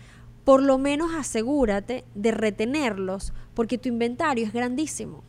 por 0.44 0.64
lo 0.64 0.80
menos 0.80 1.14
asegúrate 1.14 2.04
de 2.16 2.32
retenerlos 2.32 3.32
porque 3.54 3.78
tu 3.78 3.90
inventario 3.90 4.44
es 4.44 4.52
grandísimo. 4.52 5.24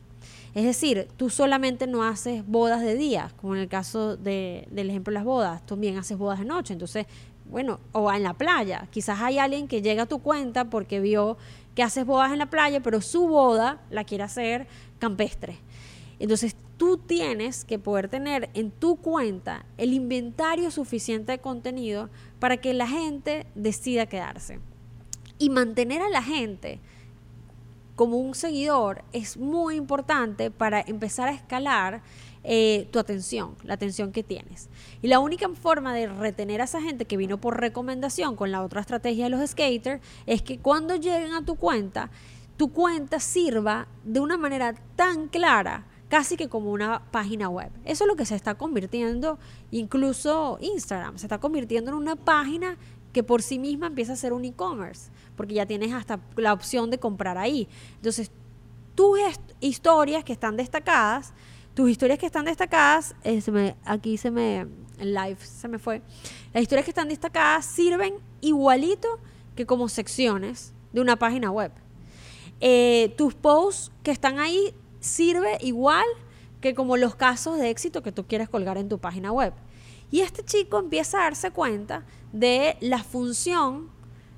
Es 0.54 0.64
decir, 0.64 1.08
tú 1.18 1.28
solamente 1.28 1.86
no 1.86 2.02
haces 2.02 2.46
bodas 2.46 2.80
de 2.80 2.94
día, 2.94 3.30
como 3.42 3.56
en 3.56 3.60
el 3.60 3.68
caso 3.68 4.16
del 4.16 4.88
ejemplo 4.88 5.10
de 5.10 5.16
las 5.16 5.24
bodas, 5.24 5.66
también 5.66 5.98
haces 5.98 6.16
bodas 6.16 6.38
de 6.38 6.46
noche. 6.46 6.72
Entonces, 6.72 7.04
bueno, 7.44 7.78
o 7.92 8.10
en 8.10 8.22
la 8.22 8.32
playa. 8.32 8.88
Quizás 8.90 9.20
hay 9.20 9.38
alguien 9.38 9.68
que 9.68 9.82
llega 9.82 10.04
a 10.04 10.06
tu 10.06 10.20
cuenta 10.20 10.70
porque 10.70 11.00
vio 11.00 11.36
que 11.74 11.82
haces 11.82 12.06
bodas 12.06 12.32
en 12.32 12.38
la 12.38 12.46
playa, 12.46 12.80
pero 12.80 13.02
su 13.02 13.26
boda 13.26 13.82
la 13.90 14.04
quiere 14.04 14.24
hacer 14.24 14.66
campestre. 14.98 15.58
Entonces, 16.18 16.56
tú 16.76 16.98
tienes 16.98 17.64
que 17.64 17.78
poder 17.78 18.08
tener 18.08 18.50
en 18.54 18.70
tu 18.70 18.96
cuenta 18.96 19.64
el 19.78 19.92
inventario 19.92 20.70
suficiente 20.70 21.32
de 21.32 21.38
contenido 21.38 22.10
para 22.38 22.56
que 22.56 22.74
la 22.74 22.88
gente 22.88 23.46
decida 23.54 24.06
quedarse. 24.06 24.58
Y 25.38 25.50
mantener 25.50 26.02
a 26.02 26.08
la 26.08 26.22
gente 26.22 26.80
como 27.96 28.16
un 28.16 28.34
seguidor 28.34 29.04
es 29.12 29.36
muy 29.36 29.76
importante 29.76 30.50
para 30.50 30.80
empezar 30.80 31.28
a 31.28 31.32
escalar 31.32 32.02
eh, 32.42 32.88
tu 32.90 32.98
atención, 32.98 33.54
la 33.62 33.74
atención 33.74 34.12
que 34.12 34.22
tienes. 34.22 34.68
Y 35.00 35.08
la 35.08 35.20
única 35.20 35.48
forma 35.50 35.94
de 35.94 36.08
retener 36.08 36.60
a 36.60 36.64
esa 36.64 36.82
gente 36.82 37.04
que 37.04 37.16
vino 37.16 37.38
por 37.38 37.58
recomendación 37.60 38.36
con 38.36 38.50
la 38.50 38.62
otra 38.62 38.80
estrategia 38.80 39.24
de 39.24 39.30
los 39.30 39.48
skaters 39.48 40.02
es 40.26 40.42
que 40.42 40.58
cuando 40.58 40.96
lleguen 40.96 41.32
a 41.32 41.44
tu 41.44 41.54
cuenta, 41.54 42.10
tu 42.56 42.72
cuenta 42.72 43.20
sirva 43.20 43.86
de 44.04 44.20
una 44.20 44.36
manera 44.36 44.74
tan 44.96 45.28
clara 45.28 45.86
casi 46.08 46.36
que 46.36 46.48
como 46.48 46.70
una 46.70 47.02
página 47.10 47.48
web. 47.48 47.70
Eso 47.84 48.04
es 48.04 48.08
lo 48.08 48.16
que 48.16 48.26
se 48.26 48.34
está 48.34 48.54
convirtiendo, 48.54 49.38
incluso 49.70 50.58
Instagram, 50.60 51.18
se 51.18 51.26
está 51.26 51.38
convirtiendo 51.38 51.90
en 51.90 51.96
una 51.96 52.16
página 52.16 52.76
que 53.12 53.22
por 53.22 53.42
sí 53.42 53.58
misma 53.58 53.86
empieza 53.86 54.12
a 54.12 54.16
ser 54.16 54.32
un 54.32 54.44
e-commerce, 54.44 55.10
porque 55.36 55.54
ya 55.54 55.66
tienes 55.66 55.92
hasta 55.92 56.20
la 56.36 56.52
opción 56.52 56.90
de 56.90 56.98
comprar 56.98 57.38
ahí. 57.38 57.68
Entonces, 57.96 58.30
tus 58.94 59.18
historias 59.60 60.24
que 60.24 60.32
están 60.32 60.56
destacadas, 60.56 61.32
tus 61.74 61.90
historias 61.90 62.18
que 62.18 62.26
están 62.26 62.44
destacadas, 62.44 63.14
eh, 63.24 63.74
aquí 63.84 64.16
se 64.16 64.30
me, 64.30 64.66
live 64.98 65.38
se 65.40 65.68
me 65.68 65.78
fue, 65.78 66.02
las 66.52 66.62
historias 66.62 66.84
que 66.84 66.90
están 66.90 67.08
destacadas 67.08 67.64
sirven 67.64 68.14
igualito 68.40 69.20
que 69.54 69.64
como 69.64 69.88
secciones 69.88 70.72
de 70.92 71.00
una 71.00 71.16
página 71.16 71.50
web. 71.50 71.72
Eh, 72.60 73.14
tus 73.16 73.34
posts 73.34 73.92
que 74.02 74.10
están 74.10 74.38
ahí 74.38 74.74
sirve 75.04 75.58
igual 75.60 76.04
que 76.60 76.74
como 76.74 76.96
los 76.96 77.14
casos 77.14 77.58
de 77.58 77.68
éxito 77.68 78.02
que 78.02 78.10
tú 78.10 78.26
quieres 78.26 78.48
colgar 78.48 78.78
en 78.78 78.88
tu 78.88 78.98
página 78.98 79.30
web. 79.30 79.52
Y 80.10 80.20
este 80.20 80.42
chico 80.42 80.78
empieza 80.78 81.18
a 81.18 81.24
darse 81.24 81.50
cuenta 81.50 82.04
de 82.32 82.76
la 82.80 83.02
función 83.02 83.90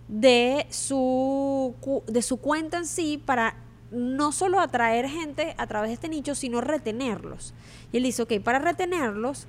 de 0.09 0.66
su, 0.70 1.74
de 2.07 2.22
su 2.22 2.38
cuenta 2.38 2.79
en 2.79 2.87
sí 2.87 3.22
para 3.24 3.57
no 3.92 4.33
solo 4.33 4.59
atraer 4.59 5.09
gente 5.09 5.55
a 5.57 5.66
través 5.68 5.90
de 5.90 5.94
este 5.94 6.09
nicho, 6.09 6.35
sino 6.35 6.61
retenerlos. 6.61 7.55
Y 7.92 7.98
él 7.98 8.02
dice, 8.02 8.22
ok, 8.22 8.40
para 8.42 8.59
retenerlos 8.59 9.46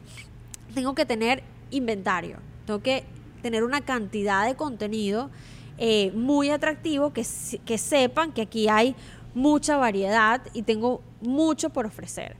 tengo 0.75 0.93
que 0.93 1.05
tener 1.05 1.43
inventario, 1.71 2.37
tengo 2.65 2.81
que 2.81 3.05
tener 3.41 3.63
una 3.63 3.81
cantidad 3.81 4.45
de 4.45 4.55
contenido 4.55 5.31
eh, 5.79 6.11
muy 6.13 6.49
atractivo, 6.49 7.13
que, 7.13 7.25
que 7.65 7.77
sepan 7.77 8.31
que 8.31 8.41
aquí 8.41 8.67
hay 8.67 8.95
mucha 9.37 9.77
variedad 9.77 10.41
y 10.53 10.63
tengo 10.63 11.03
mucho 11.21 11.69
por 11.69 11.85
ofrecer. 11.85 12.35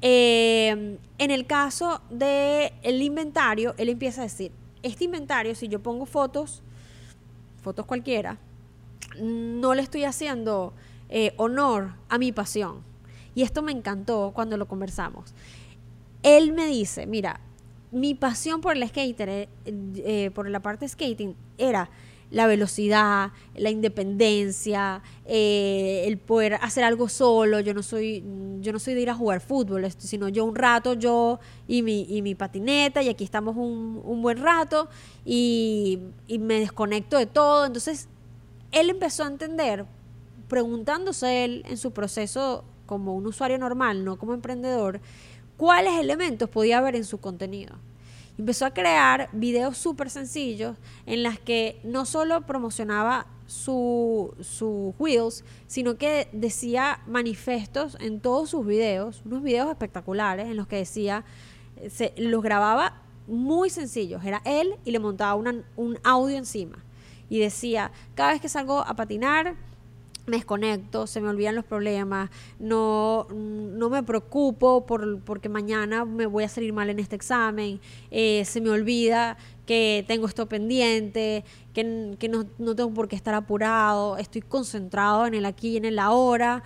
Eh, 0.00 0.96
en 1.18 1.30
el 1.30 1.44
caso 1.46 2.00
del 2.08 2.72
el 2.82 3.02
inventario, 3.02 3.74
él 3.78 3.88
empieza 3.88 4.20
a 4.20 4.24
decir, 4.24 4.52
este 4.84 5.06
inventario, 5.06 5.56
si 5.56 5.66
yo 5.66 5.82
pongo 5.82 6.06
fotos, 6.06 6.62
fotos 7.62 7.84
cualquiera, 7.84 8.38
no 9.20 9.74
le 9.74 9.82
estoy 9.82 10.04
haciendo 10.04 10.72
eh, 11.08 11.34
honor 11.36 11.94
a 12.08 12.16
mi 12.18 12.30
pasión. 12.30 12.82
Y 13.34 13.42
esto 13.42 13.62
me 13.62 13.72
encantó 13.72 14.30
cuando 14.32 14.56
lo 14.56 14.68
conversamos. 14.68 15.34
Él 16.22 16.52
me 16.52 16.68
dice, 16.68 17.06
mira, 17.06 17.40
mi 17.90 18.14
pasión 18.14 18.60
por 18.60 18.76
el 18.76 18.88
skater, 18.88 19.48
eh, 19.64 20.30
por 20.32 20.48
la 20.48 20.60
parte 20.60 20.86
skating, 20.86 21.34
era 21.58 21.90
la 22.30 22.46
velocidad, 22.46 23.30
la 23.54 23.70
independencia, 23.70 25.02
eh, 25.26 26.04
el 26.06 26.18
poder 26.18 26.54
hacer 26.54 26.84
algo 26.84 27.08
solo. 27.08 27.60
Yo 27.60 27.74
no 27.74 27.82
soy, 27.82 28.24
yo 28.60 28.72
no 28.72 28.78
soy 28.78 28.94
de 28.94 29.02
ir 29.02 29.10
a 29.10 29.14
jugar 29.14 29.40
fútbol, 29.40 29.90
sino 29.98 30.28
yo 30.28 30.44
un 30.44 30.54
rato, 30.54 30.94
yo 30.94 31.38
y 31.68 31.82
mi, 31.82 32.06
y 32.08 32.22
mi 32.22 32.34
patineta, 32.34 33.02
y 33.02 33.08
aquí 33.08 33.24
estamos 33.24 33.56
un, 33.56 34.00
un 34.04 34.22
buen 34.22 34.38
rato, 34.38 34.88
y, 35.24 36.00
y 36.26 36.38
me 36.38 36.60
desconecto 36.60 37.16
de 37.18 37.26
todo. 37.26 37.66
Entonces, 37.66 38.08
él 38.72 38.90
empezó 38.90 39.24
a 39.24 39.28
entender, 39.28 39.86
preguntándose 40.48 41.44
él 41.44 41.64
en 41.68 41.76
su 41.76 41.92
proceso 41.92 42.64
como 42.86 43.14
un 43.14 43.26
usuario 43.26 43.58
normal, 43.58 44.04
no 44.04 44.16
como 44.16 44.34
emprendedor, 44.34 45.00
cuáles 45.56 45.98
elementos 46.00 46.48
podía 46.50 46.78
haber 46.78 46.96
en 46.96 47.04
su 47.04 47.18
contenido 47.18 47.76
empezó 48.38 48.66
a 48.66 48.72
crear 48.72 49.28
videos 49.32 49.76
súper 49.76 50.10
sencillos 50.10 50.76
en 51.06 51.22
las 51.22 51.38
que 51.38 51.80
no 51.84 52.04
solo 52.04 52.42
promocionaba 52.42 53.26
su, 53.46 54.34
su 54.40 54.94
Wheels, 54.98 55.44
sino 55.66 55.96
que 55.96 56.28
decía 56.32 57.00
manifestos 57.06 57.96
en 58.00 58.20
todos 58.20 58.50
sus 58.50 58.66
videos, 58.66 59.22
unos 59.24 59.42
videos 59.42 59.70
espectaculares 59.70 60.46
en 60.46 60.56
los 60.56 60.66
que 60.66 60.76
decía, 60.76 61.24
se, 61.90 62.14
los 62.16 62.42
grababa 62.42 63.02
muy 63.26 63.70
sencillos, 63.70 64.24
era 64.24 64.42
él 64.44 64.76
y 64.84 64.90
le 64.90 64.98
montaba 64.98 65.34
un 65.34 65.98
audio 66.02 66.36
encima. 66.36 66.84
Y 67.28 67.38
decía, 67.38 67.90
cada 68.14 68.32
vez 68.32 68.40
que 68.40 68.48
salgo 68.48 68.80
a 68.80 68.94
patinar, 68.94 69.56
me 70.26 70.38
desconecto, 70.38 71.06
se 71.06 71.20
me 71.20 71.28
olvidan 71.28 71.54
los 71.54 71.64
problemas, 71.64 72.30
no, 72.58 73.26
no 73.30 73.90
me 73.90 74.02
preocupo 74.02 74.86
por, 74.86 75.20
porque 75.20 75.48
mañana 75.48 76.04
me 76.04 76.26
voy 76.26 76.44
a 76.44 76.48
salir 76.48 76.72
mal 76.72 76.88
en 76.88 76.98
este 76.98 77.16
examen, 77.16 77.80
eh, 78.10 78.44
se 78.46 78.60
me 78.60 78.70
olvida 78.70 79.36
que 79.66 80.04
tengo 80.06 80.26
esto 80.26 80.48
pendiente, 80.48 81.44
que, 81.72 82.16
que 82.18 82.28
no, 82.28 82.46
no, 82.58 82.74
tengo 82.74 82.92
por 82.92 83.08
qué 83.08 83.16
estar 83.16 83.34
apurado, 83.34 84.16
estoy 84.16 84.42
concentrado 84.42 85.26
en 85.26 85.34
el 85.34 85.44
aquí 85.44 85.70
y 85.70 85.76
en 85.76 85.84
el 85.84 85.98
ahora. 85.98 86.62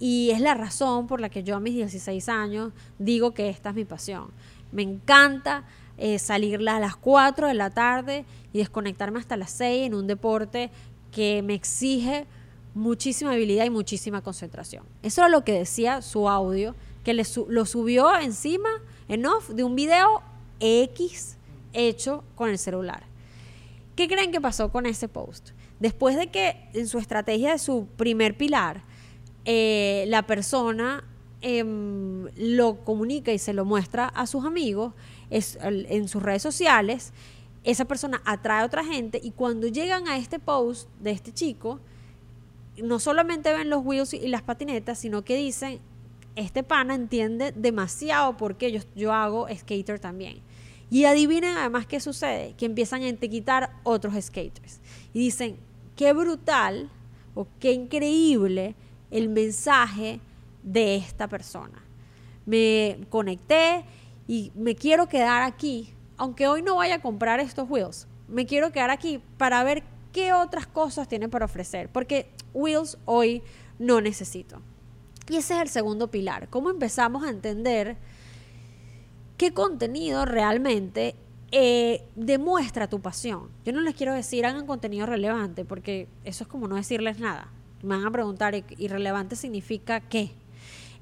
Y 0.00 0.30
es 0.30 0.40
la 0.40 0.54
razón 0.54 1.08
por 1.08 1.20
la 1.20 1.28
que 1.28 1.42
yo 1.42 1.56
a 1.56 1.60
mis 1.60 1.74
16 1.74 2.28
años 2.28 2.72
digo 3.00 3.32
que 3.32 3.48
esta 3.48 3.70
es 3.70 3.74
mi 3.74 3.84
pasión. 3.84 4.30
Me 4.70 4.82
encanta 4.82 5.64
eh, 5.96 6.20
salir 6.20 6.66
a 6.68 6.78
las 6.78 6.96
4 6.96 7.48
de 7.48 7.54
la 7.54 7.70
tarde 7.70 8.24
y 8.52 8.58
desconectarme 8.58 9.18
hasta 9.18 9.36
las 9.36 9.50
6 9.50 9.88
en 9.88 9.94
un 9.94 10.06
deporte 10.06 10.70
que 11.10 11.42
me 11.42 11.54
exige 11.54 12.26
muchísima 12.74 13.32
habilidad 13.32 13.64
y 13.64 13.70
muchísima 13.70 14.22
concentración. 14.22 14.84
Eso 15.02 15.20
era 15.20 15.28
lo 15.28 15.44
que 15.44 15.52
decía 15.52 16.02
su 16.02 16.28
audio, 16.28 16.74
que 17.04 17.14
le 17.14 17.24
lo 17.48 17.66
subió 17.66 18.16
encima, 18.18 18.68
en 19.08 19.26
off, 19.26 19.50
de 19.50 19.64
un 19.64 19.74
video 19.74 20.22
X 20.60 21.36
hecho 21.72 22.24
con 22.34 22.50
el 22.50 22.58
celular. 22.58 23.04
¿Qué 23.96 24.08
creen 24.08 24.30
que 24.30 24.40
pasó 24.40 24.70
con 24.70 24.86
ese 24.86 25.08
post? 25.08 25.50
Después 25.80 26.16
de 26.16 26.28
que 26.28 26.68
en 26.74 26.86
su 26.86 26.98
estrategia 26.98 27.52
de 27.52 27.58
su 27.58 27.86
primer 27.96 28.36
pilar, 28.36 28.82
eh, 29.44 30.04
la 30.08 30.26
persona 30.26 31.04
em, 31.40 32.28
lo 32.36 32.84
comunica 32.84 33.32
y 33.32 33.38
se 33.38 33.52
lo 33.52 33.64
muestra 33.64 34.06
a 34.06 34.26
sus 34.26 34.44
amigos 34.44 34.92
en 35.30 36.08
sus 36.08 36.22
redes 36.22 36.42
sociales, 36.42 37.12
esa 37.64 37.84
persona 37.84 38.22
atrae 38.24 38.62
a 38.62 38.64
otra 38.64 38.84
gente 38.84 39.20
y 39.22 39.32
cuando 39.32 39.66
llegan 39.66 40.08
a 40.08 40.16
este 40.16 40.38
post 40.38 40.88
de 41.00 41.10
este 41.10 41.32
chico, 41.32 41.80
no 42.82 42.98
solamente 42.98 43.52
ven 43.52 43.70
los 43.70 43.84
wheels 43.84 44.14
y 44.14 44.28
las 44.28 44.42
patinetas, 44.42 44.98
sino 44.98 45.24
que 45.24 45.36
dicen, 45.36 45.80
este 46.36 46.62
pana 46.62 46.94
entiende 46.94 47.52
demasiado 47.52 48.36
porque 48.36 48.70
yo, 48.70 48.80
yo 48.94 49.12
hago 49.12 49.46
skater 49.54 49.98
también. 49.98 50.40
Y 50.90 51.04
adivinen 51.04 51.56
además 51.56 51.86
qué 51.86 52.00
sucede, 52.00 52.54
que 52.56 52.66
empiezan 52.66 53.02
a 53.02 53.08
etiquetar 53.08 53.70
otros 53.82 54.14
skaters. 54.20 54.80
Y 55.12 55.18
dicen, 55.18 55.58
qué 55.96 56.12
brutal 56.12 56.90
o 57.34 57.46
qué 57.60 57.72
increíble 57.72 58.74
el 59.10 59.28
mensaje 59.28 60.20
de 60.62 60.96
esta 60.96 61.28
persona. 61.28 61.82
Me 62.46 63.00
conecté 63.10 63.84
y 64.26 64.52
me 64.54 64.74
quiero 64.74 65.08
quedar 65.08 65.42
aquí, 65.42 65.92
aunque 66.16 66.48
hoy 66.48 66.62
no 66.62 66.76
vaya 66.76 66.96
a 66.96 67.02
comprar 67.02 67.40
estos 67.40 67.68
wheels, 67.68 68.06
me 68.28 68.46
quiero 68.46 68.72
quedar 68.72 68.90
aquí 68.90 69.20
para 69.36 69.62
ver 69.64 69.82
qué 70.18 70.32
otras 70.32 70.66
cosas 70.66 71.06
tiene 71.06 71.28
para 71.28 71.44
ofrecer. 71.44 71.88
Porque 71.90 72.28
Wheels 72.52 72.98
hoy 73.04 73.40
no 73.78 74.00
necesito. 74.00 74.60
Y 75.28 75.36
ese 75.36 75.54
es 75.54 75.60
el 75.60 75.68
segundo 75.68 76.10
pilar. 76.10 76.48
¿Cómo 76.48 76.70
empezamos 76.70 77.22
a 77.22 77.30
entender 77.30 77.96
qué 79.36 79.52
contenido 79.52 80.24
realmente 80.24 81.14
eh, 81.52 82.02
demuestra 82.16 82.88
tu 82.88 83.00
pasión? 83.00 83.48
Yo 83.64 83.72
no 83.72 83.80
les 83.80 83.94
quiero 83.94 84.12
decir 84.12 84.44
hagan 84.44 84.66
contenido 84.66 85.06
relevante 85.06 85.64
porque 85.64 86.08
eso 86.24 86.44
es 86.44 86.48
como 86.48 86.66
no 86.66 86.74
decirles 86.74 87.20
nada. 87.20 87.52
Me 87.82 87.94
van 87.94 88.06
a 88.06 88.10
preguntar, 88.10 88.56
¿irrelevante 88.76 89.36
significa 89.36 90.00
qué? 90.00 90.32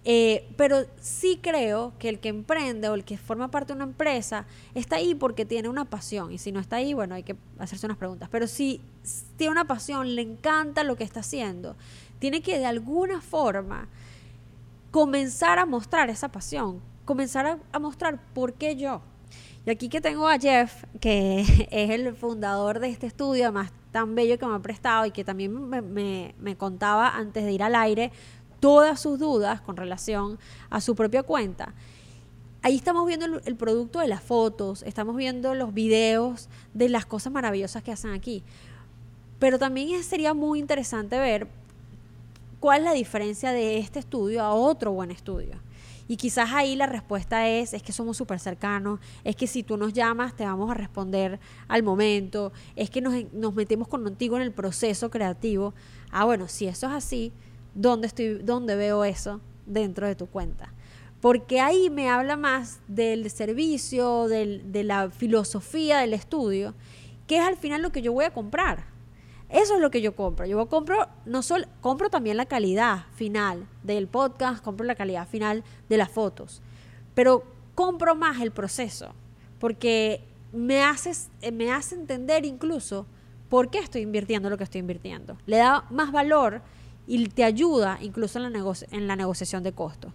Eh, 0.09 0.47
pero 0.57 0.87
sí 1.01 1.41
creo 1.43 1.93
que 1.99 2.09
el 2.09 2.21
que 2.21 2.29
emprende 2.29 2.89
o 2.89 2.95
el 2.95 3.03
que 3.03 3.19
forma 3.19 3.51
parte 3.51 3.73
de 3.73 3.79
una 3.79 3.87
empresa 3.87 4.47
está 4.73 4.97
ahí 4.97 5.17
porque 5.17 5.45
tiene 5.45 5.69
una 5.69 5.85
pasión. 5.85 6.31
Y 6.31 6.39
si 6.39 6.53
no 6.53 6.61
está 6.61 6.77
ahí, 6.77 6.95
bueno, 6.95 7.17
hay 7.17 7.25
que 7.25 7.35
hacerse 7.59 7.87
unas 7.87 7.99
preguntas. 7.99 8.29
Pero 8.31 8.47
si 8.47 8.81
tiene 9.37 9.51
una 9.51 9.65
pasión, 9.65 10.15
le 10.15 10.23
encanta 10.23 10.85
lo 10.85 10.95
que 10.95 11.03
está 11.03 11.21
haciendo, 11.21 11.75
tiene 12.21 12.41
que 12.41 12.57
de 12.57 12.67
alguna 12.67 13.21
forma 13.21 13.89
comenzar 14.93 15.59
a 15.59 15.67
mostrar 15.67 16.09
esa 16.09 16.29
pasión, 16.29 16.81
comenzar 17.05 17.59
a, 17.73 17.79
mostrar 17.81 18.21
por 18.33 18.53
qué 18.53 18.77
yo. 18.77 19.03
Y 19.67 19.71
aquí 19.71 19.89
que 19.89 20.01
tengo 20.01 20.29
a 20.29 20.39
Jeff, 20.39 20.85
que 21.01 21.41
es 21.73 21.91
el 21.91 22.15
fundador 22.15 22.79
de 22.79 22.91
este 22.91 23.09
estudio, 23.09 23.47
además 23.47 23.73
tan 23.91 24.15
bello 24.15 24.39
que 24.39 24.47
me 24.47 24.55
ha 24.55 24.61
prestado 24.61 25.05
y 25.05 25.11
que 25.11 25.25
también 25.25 25.69
me, 25.69 26.33
me 26.39 26.57
contaba 26.57 27.09
antes 27.17 27.45
de 27.45 27.51
ir 27.51 27.65
al 27.65 27.75
aire 27.75 28.13
todas 28.67 28.99
sus 28.99 29.17
dudas 29.21 29.61
con 29.61 29.77
relación 29.77 30.41
a 30.71 30.81
su 30.81 30.97
propia 30.97 31.23
cuenta. 31.23 31.73
Ahí 32.63 32.75
estamos 32.75 33.07
viendo 33.07 33.27
el, 33.45 33.55
producto 33.55 34.01
de 34.01 34.09
las 34.09 34.21
fotos, 34.21 34.83
estamos 34.83 35.15
viendo 35.15 35.55
los 35.55 35.73
videos 35.73 36.49
de 36.75 36.89
las 36.89 37.07
cosas 37.07 37.33
maravillosas 37.33 37.85
que 37.85 37.93
hacen 37.93 38.11
aquí. 38.11 38.43
Pero 39.39 39.61
también 39.61 40.03
sería 40.03 40.35
muy 40.35 40.59
interesante 40.59 41.17
ver 41.17 41.47
cuál 42.59 42.81
es 42.81 42.85
la 42.87 42.93
diferencia 42.93 43.53
de 43.53 43.79
este 43.79 44.01
estudio 44.01 44.43
a 44.43 44.53
otro 44.53 44.91
buen 44.91 45.13
estudio. 45.13 45.61
Y 46.09 46.17
quizás 46.17 46.51
ahí 46.53 46.75
la 46.75 46.87
respuesta 46.87 47.49
es, 47.49 47.73
es 47.73 47.85
que 47.85 47.93
somos 47.93 48.17
súper 48.17 48.41
cercanos, 48.41 48.99
es 49.23 49.37
que 49.37 49.47
si 49.47 49.63
tú 49.63 49.77
nos 49.77 49.93
llamas 49.93 50.35
te 50.35 50.45
vamos 50.45 50.73
a 50.73 50.75
responder 50.75 51.39
al 51.69 51.85
momento, 51.85 52.53
es 52.75 52.91
que 52.91 53.01
nos, 53.01 53.15
nos 53.33 53.55
metemos 53.55 53.87
contigo 53.87 54.35
en 54.35 54.43
el 54.43 54.51
proceso 54.51 55.09
creativo. 55.09 55.73
Ah, 56.11 56.25
bueno, 56.25 56.49
si 56.49 56.67
eso 56.67 56.89
es 56.89 56.93
así, 56.93 57.33
dónde, 57.77 58.09
estoy, 58.09 58.39
dónde 58.43 58.75
veo 58.75 59.05
eso 59.05 59.41
dentro 59.67 60.07
de 60.07 60.17
tu 60.17 60.27
cuenta. 60.27 60.73
Porque 61.21 61.61
ahí 61.61 61.91
me 61.91 62.09
habla 62.11 62.37
más 62.37 62.81
del 62.89 63.31
servicio, 63.31 64.29
de 64.29 64.85
la 64.85 65.11
filosofía 65.11 65.99
del 65.99 66.15
estudio, 66.15 66.75
que 67.27 67.39
es 67.39 67.43
al 67.43 67.57
final 67.57 67.83
lo 67.83 67.91
que 67.91 68.03
yo 68.03 68.13
voy 68.13 68.25
a 68.25 68.33
comprar. 68.33 68.85
Eso 69.49 69.75
es 69.75 69.81
lo 69.81 69.91
que 69.91 70.01
yo 70.01 70.17
compro. 70.17 70.45
Yo 70.47 70.67
compro, 70.69 71.09
no 71.25 71.43
solo, 71.43 71.67
compro 71.81 72.11
también 72.11 72.37
la 72.37 72.47
calidad 72.47 73.05
final 73.15 73.67
del 73.83 74.09
podcast, 74.09 74.63
compro 74.63 74.85
la 74.85 74.97
calidad 74.97 75.29
final 75.29 75.63
de 75.89 75.97
las 75.97 76.11
fotos, 76.11 76.63
pero 77.15 77.45
compro 77.75 78.15
más 78.15 78.41
el 78.41 78.51
proceso, 78.51 79.15
porque 79.61 80.25
me 80.53 80.83
hace, 80.83 81.13
me 81.53 81.71
hace 81.71 81.95
entender 81.95 82.45
incluso 82.45 83.07
por 83.49 83.71
qué 83.71 83.79
estoy 83.79 84.03
invirtiendo 84.03 84.51
lo 84.51 84.59
que 84.59 84.65
estoy 84.65 84.81
invirtiendo. 84.81 85.37
Le 85.47 85.59
da 85.59 85.85
más 85.91 86.11
valor 86.11 86.63
y 87.07 87.27
te 87.29 87.45
ayuda 87.45 87.99
incluso 88.01 88.39
en 88.39 89.07
la, 89.07 89.17
negociación 89.17 89.63
de 89.63 89.73
costos. 89.73 90.13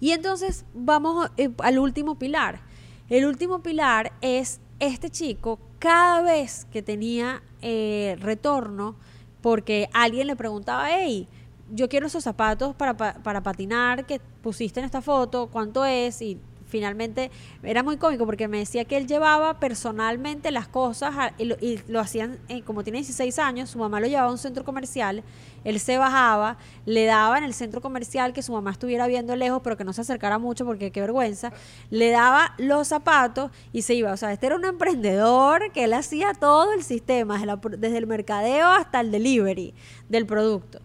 Y 0.00 0.12
entonces 0.12 0.64
vamos 0.74 1.30
eh, 1.36 1.50
al 1.58 1.78
último 1.78 2.16
pilar. 2.16 2.60
El 3.08 3.26
último 3.26 3.60
pilar 3.60 4.12
es 4.20 4.60
este 4.78 5.10
chico 5.10 5.58
cada 5.78 6.22
vez 6.22 6.66
que 6.72 6.82
tenía 6.82 7.42
eh, 7.62 8.16
retorno, 8.20 8.96
porque 9.40 9.88
alguien 9.92 10.26
le 10.26 10.36
preguntaba, 10.36 10.86
hey, 10.90 11.28
yo 11.70 11.88
quiero 11.88 12.06
esos 12.06 12.24
zapatos 12.24 12.74
para, 12.74 12.96
para 12.96 13.42
patinar 13.42 14.06
que 14.06 14.20
pusiste 14.42 14.80
en 14.80 14.86
esta 14.86 15.02
foto, 15.02 15.48
¿cuánto 15.48 15.84
es? 15.84 16.22
Y 16.22 16.38
finalmente 16.74 17.30
era 17.62 17.84
muy 17.84 17.98
cómico 17.98 18.26
porque 18.26 18.48
me 18.48 18.58
decía 18.58 18.84
que 18.84 18.96
él 18.96 19.06
llevaba 19.06 19.60
personalmente 19.60 20.50
las 20.50 20.66
cosas 20.66 21.14
y, 21.38 21.78
lo, 21.86 22.00
hacían, 22.00 22.40
eh, 22.48 22.62
como 22.62 22.82
tiene 22.82 22.98
16 22.98 23.38
años, 23.38 23.70
su 23.70 23.78
mamá 23.78 24.00
lo 24.00 24.08
llevaba 24.08 24.26
a 24.26 24.32
un 24.32 24.38
centro 24.38 24.64
comercial, 24.64 25.22
él 25.62 25.78
se 25.78 25.98
bajaba, 25.98 26.58
le 26.84 27.04
daba 27.04 27.38
en 27.38 27.44
el 27.44 27.54
centro 27.54 27.80
comercial 27.80 28.32
que 28.32 28.42
su 28.42 28.52
mamá 28.52 28.72
estuviera 28.72 29.06
viendo 29.06 29.36
lejos, 29.36 29.60
pero 29.62 29.76
que 29.76 29.84
no 29.84 29.92
se 29.92 30.00
acercara 30.00 30.40
mucho 30.40 30.64
porque 30.64 30.90
qué 30.90 31.00
vergüenza, 31.00 31.52
le 31.90 32.10
daba 32.10 32.56
los 32.58 32.88
zapatos 32.88 33.52
y 33.72 33.82
se 33.82 33.94
iba. 33.94 34.12
O 34.12 34.16
sea, 34.16 34.32
este 34.32 34.46
era 34.46 34.56
un 34.56 34.64
emprendedor 34.64 35.70
que 35.70 35.84
él 35.84 35.92
hacía 35.92 36.34
todo 36.34 36.72
el 36.72 36.82
sistema, 36.82 37.40
desde 37.78 37.98
el 37.98 38.08
mercadeo 38.08 38.66
hasta 38.66 38.98
el 38.98 39.12
delivery 39.12 39.74
del 40.08 40.26
producto. 40.26 40.80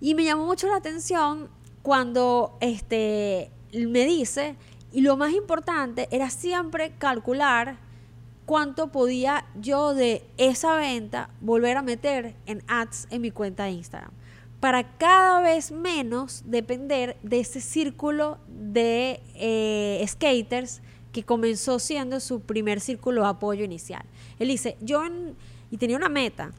Y 0.00 0.14
me 0.14 0.22
llamó 0.22 0.46
mucho 0.46 0.68
la 0.68 0.76
atención 0.76 1.48
cuando 1.82 2.56
este, 2.60 3.50
me 3.72 4.04
dice 4.04 4.56
y 4.92 5.00
lo 5.00 5.16
más 5.16 5.32
importante 5.32 6.08
era 6.10 6.30
siempre 6.30 6.92
calcular 6.98 7.78
cuánto 8.46 8.88
podía 8.88 9.46
yo 9.54 9.94
de 9.94 10.24
esa 10.36 10.76
venta 10.76 11.30
volver 11.40 11.76
a 11.76 11.82
meter 11.82 12.34
en 12.46 12.62
ads 12.66 13.06
en 13.10 13.22
mi 13.22 13.30
cuenta 13.30 13.64
de 13.64 13.72
Instagram. 13.72 14.10
Para 14.60 14.96
cada 14.96 15.40
vez 15.40 15.72
menos 15.72 16.42
depender 16.46 17.16
de 17.22 17.40
ese 17.40 17.60
círculo 17.60 18.38
de 18.48 19.20
eh, 19.34 20.04
skaters 20.06 20.82
que 21.12 21.24
comenzó 21.24 21.78
siendo 21.78 22.20
su 22.20 22.40
primer 22.40 22.80
círculo 22.80 23.22
de 23.22 23.28
apoyo 23.28 23.64
inicial. 23.64 24.04
Él 24.38 24.48
dice, 24.48 24.76
yo 24.80 25.02
y 25.70 25.76
tenía 25.78 25.96
una 25.96 26.08
meta, 26.08 26.52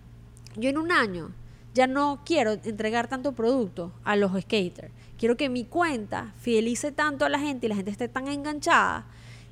yo 0.58 0.70
en 0.70 0.78
un 0.78 0.92
año 0.92 1.32
ya 1.74 1.88
no 1.88 2.22
quiero 2.26 2.52
entregar 2.52 3.08
tanto 3.08 3.32
producto 3.32 3.92
a 4.04 4.16
los 4.16 4.32
skaters 4.42 4.92
quiero 5.18 5.38
que 5.38 5.50
mi 5.50 5.66
cuenta 5.66 6.34
fidelice 6.40 6.92
tanto 6.92 7.26
a 7.26 7.30
la 7.30 7.40
gente 7.40 7.66
y 7.66 7.70
la 7.70 7.76
gente 7.76 7.92
esté 7.92 8.08
tan 8.08 8.28
enganchada 8.28 9.06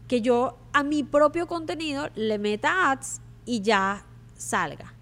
que 0.07 0.21
yo 0.21 0.57
a 0.73 0.83
mi 0.83 1.03
propio 1.03 1.47
contenido 1.47 2.09
le 2.15 2.37
meta 2.37 2.91
ads 2.91 3.21
y 3.45 3.61
ya 3.61 4.03
salga. 4.35 4.93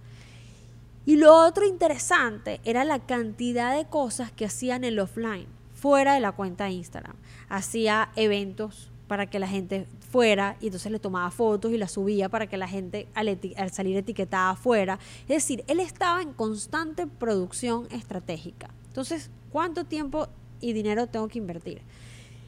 Y 1.06 1.16
lo 1.16 1.36
otro 1.36 1.66
interesante 1.66 2.62
era 2.64 2.84
la 2.84 3.00
cantidad 3.00 3.76
de 3.76 3.86
cosas 3.86 4.32
que 4.32 4.46
hacían 4.46 4.84
en 4.84 4.94
el 4.94 5.00
offline, 5.00 5.48
fuera 5.74 6.14
de 6.14 6.20
la 6.20 6.34
cuenta 6.34 6.66
de 6.66 6.72
Instagram. 6.72 7.16
Hacía 7.50 8.12
eventos 8.16 8.92
para 9.08 9.26
que 9.26 9.40
la 9.40 9.48
gente 9.48 9.88
fuera 10.12 10.56
y 10.62 10.68
entonces 10.68 10.92
le 10.92 11.00
tomaba 11.00 11.32
fotos 11.32 11.72
y 11.72 11.78
las 11.78 11.94
subía 11.94 12.30
para 12.30 12.46
que 12.46 12.58
la 12.58 12.68
gente 12.68 13.08
al, 13.16 13.40
al 13.58 13.72
salir 13.72 13.98
etiquetada 13.98 14.56
fuera. 14.56 15.00
Es 15.24 15.38
decir, 15.38 15.64
él 15.68 15.80
estaba 15.80 16.22
en 16.22 16.34
constante 16.34 17.08
producción 17.08 17.88
estratégica. 17.90 18.70
Entonces, 18.88 19.32
¿cuánto 19.52 19.86
tiempo 19.86 20.28
y 20.62 20.74
dinero 20.74 21.08
tengo 21.08 21.28
que 21.28 21.38
invertir. 21.38 21.82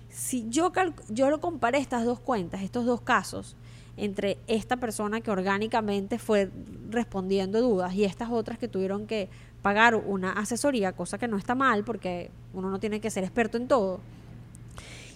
Si 0.10 0.48
yo, 0.50 0.72
yo 1.10 1.30
lo 1.30 1.40
comparé 1.40 1.78
estas 1.78 2.06
dos 2.06 2.20
cuentas, 2.20 2.62
estos 2.62 2.86
dos 2.86 3.02
casos, 3.02 3.56
entre 3.98 4.38
esta 4.48 4.78
persona 4.78 5.22
que 5.22 5.32
orgánicamente 5.32 6.18
fue 6.18 6.50
respondiendo 6.90 7.62
dudas 7.62 7.94
y 7.94 8.04
estas 8.04 8.30
otras 8.30 8.58
que 8.58 8.68
tuvieron 8.68 9.06
que 9.06 9.30
pagar 9.62 9.96
una 9.96 10.32
asesoría, 10.32 10.94
cosa 10.94 11.18
que 11.18 11.28
no 11.28 11.38
está 11.38 11.56
mal 11.56 11.84
porque 11.84 12.32
uno 12.54 12.70
no 12.70 12.80
tiene 12.80 13.00
que 13.00 13.10
ser 13.10 13.24
experto 13.24 13.58
en 13.58 13.68
todo. 13.68 14.00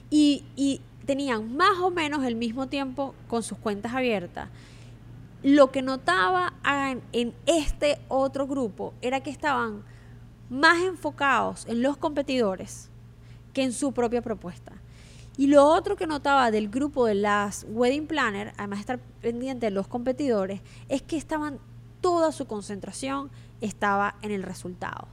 Y, 0.10 0.44
y 0.56 0.82
tenían 1.06 1.56
más 1.56 1.80
o 1.80 1.90
menos 1.90 2.24
el 2.26 2.36
mismo 2.36 2.68
tiempo 2.68 3.16
con 3.28 3.44
sus 3.44 3.58
cuentas 3.58 3.94
abiertas. 3.94 4.50
Lo 5.42 5.72
que 5.72 5.82
notaba 5.82 6.54
en, 6.64 7.02
en 7.12 7.34
este 7.46 8.00
otro 8.08 8.48
grupo 8.48 8.94
era 9.02 9.22
que 9.22 9.30
estaban 9.30 9.84
más 10.56 10.82
enfocados 10.82 11.66
en 11.68 11.82
los 11.82 11.98
competidores 11.98 12.90
que 13.54 13.64
en 13.64 13.74
su 13.74 13.92
propia 13.92 14.22
propuesta. 14.22 14.74
Y 15.38 15.48
lo 15.48 15.66
otro 15.66 15.96
que 15.98 16.08
notaba 16.08 16.50
del 16.50 16.70
grupo 16.70 17.06
de 17.06 17.16
las 17.16 17.66
wedding 17.70 18.08
planner, 18.08 18.54
además 18.58 18.80
de 18.80 18.82
estar 18.82 19.00
pendiente 19.22 19.66
de 19.66 19.72
los 19.72 19.88
competidores, 19.88 20.62
es 20.88 21.02
que 21.02 21.18
estaban 21.18 21.60
toda 22.00 22.32
su 22.32 22.46
concentración 22.46 23.30
estaba 23.62 24.16
en 24.22 24.32
el 24.32 24.44
resultado 24.44 25.08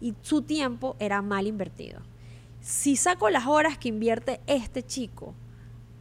y 0.00 0.14
su 0.22 0.42
tiempo 0.42 0.96
era 0.98 1.22
mal 1.22 1.46
invertido. 1.46 2.00
Si 2.60 2.96
saco 2.96 3.30
las 3.30 3.46
horas 3.46 3.78
que 3.78 3.88
invierte 3.88 4.40
este 4.46 4.82
chico, 4.84 5.34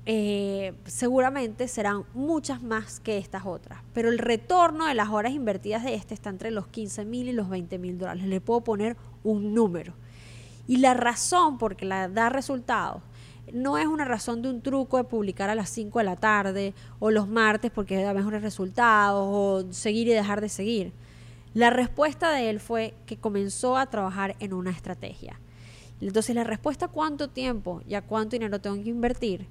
eh, 0.06 0.74
seguramente 0.86 1.68
serán 1.68 2.06
muchas 2.14 2.64
más 2.64 3.00
que 3.00 3.18
estas 3.18 3.46
otras. 3.46 3.80
Pero 3.94 4.10
el 4.10 4.18
retorno 4.18 4.88
de 4.88 4.96
las 4.96 5.10
horas 5.10 5.34
invertidas 5.34 5.84
de 5.84 5.94
este 5.94 6.14
está 6.14 6.30
entre 6.30 6.52
los 6.52 6.68
15 6.68 7.06
mil 7.06 7.28
y 7.28 7.34
los 7.34 7.50
20 7.50 7.78
mil 7.78 7.98
dólares. 7.98 8.24
Le 8.24 8.42
puedo 8.42 8.62
poner 8.62 8.98
un 9.24 9.54
número. 9.54 9.94
Y 10.68 10.78
la 10.78 10.94
razón 10.94 11.58
por 11.58 11.76
que 11.76 11.86
la 11.86 12.08
da 12.08 12.30
resultados 12.30 13.04
no 13.54 13.78
es 13.78 13.88
una 13.88 14.06
razón 14.06 14.42
de 14.42 14.50
un 14.50 14.62
truco 14.62 14.98
de 14.98 15.04
publicar 15.04 15.50
a 15.50 15.56
las 15.56 15.70
5 15.70 16.00
de 16.00 16.06
la 16.06 16.16
tarde 16.16 16.74
o 17.00 17.12
los 17.12 17.28
martes 17.28 17.72
porque 17.72 18.02
da 18.02 18.14
mejores 18.14 18.42
resultados 18.42 19.28
o 19.30 19.74
seguir 19.74 20.08
y 20.08 20.12
dejar 20.12 20.42
de 20.42 20.50
seguir. 20.50 20.94
La 21.54 21.70
respuesta 21.70 22.32
de 22.32 22.50
él 22.50 22.60
fue 22.60 22.94
que 23.06 23.18
comenzó 23.18 23.78
a 23.78 23.88
trabajar 23.88 24.36
en 24.40 24.54
una 24.54 24.72
estrategia. 24.72 25.40
Entonces 26.00 26.34
la 26.34 26.44
respuesta 26.44 26.86
a 26.86 26.90
cuánto 26.90 27.30
tiempo 27.30 27.82
y 27.88 27.96
a 27.96 28.02
cuánto 28.02 28.36
dinero 28.36 28.62
tengo 28.62 28.82
que 28.82 28.90
invertir 28.90 29.48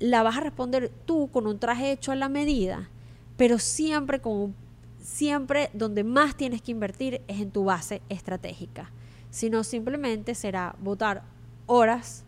la 0.00 0.22
vas 0.22 0.38
a 0.38 0.40
responder 0.40 0.90
tú 1.04 1.30
con 1.30 1.46
un 1.46 1.60
traje 1.60 1.92
hecho 1.92 2.10
a 2.10 2.16
la 2.16 2.28
medida, 2.28 2.90
pero 3.36 3.58
siempre 3.58 4.20
con 4.20 4.54
siempre 5.00 5.70
donde 5.72 6.04
más 6.04 6.36
tienes 6.36 6.62
que 6.62 6.72
invertir 6.72 7.22
es 7.28 7.40
en 7.40 7.50
tu 7.50 7.64
base 7.64 8.02
estratégica. 8.08 8.90
Si 9.30 9.48
no, 9.48 9.62
simplemente 9.62 10.34
será 10.34 10.74
votar 10.80 11.22
horas 11.66 12.24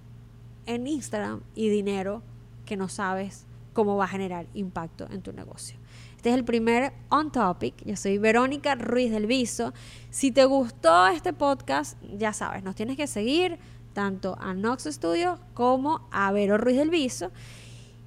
en 0.66 0.86
Instagram 0.86 1.40
y 1.54 1.68
dinero 1.68 2.22
que 2.64 2.76
no 2.76 2.88
sabes 2.88 3.46
cómo 3.72 3.96
va 3.96 4.04
a 4.04 4.08
generar 4.08 4.46
impacto 4.54 5.08
en 5.10 5.22
tu 5.22 5.32
negocio. 5.32 5.78
Este 6.16 6.30
es 6.30 6.36
el 6.36 6.44
primer 6.44 6.92
On 7.08 7.32
Topic. 7.32 7.74
Yo 7.84 7.96
soy 7.96 8.18
Verónica 8.18 8.76
Ruiz 8.76 9.10
del 9.10 9.26
Viso. 9.26 9.72
Si 10.10 10.30
te 10.30 10.44
gustó 10.44 11.08
este 11.08 11.32
podcast, 11.32 12.00
ya 12.16 12.32
sabes, 12.32 12.62
nos 12.62 12.76
tienes 12.76 12.96
que 12.96 13.08
seguir 13.08 13.58
tanto 13.92 14.36
a 14.40 14.54
Nox 14.54 14.84
Studio 14.84 15.38
como 15.54 16.08
a 16.12 16.30
Vero 16.30 16.58
Ruiz 16.58 16.76
del 16.76 16.90
Viso. 16.90 17.32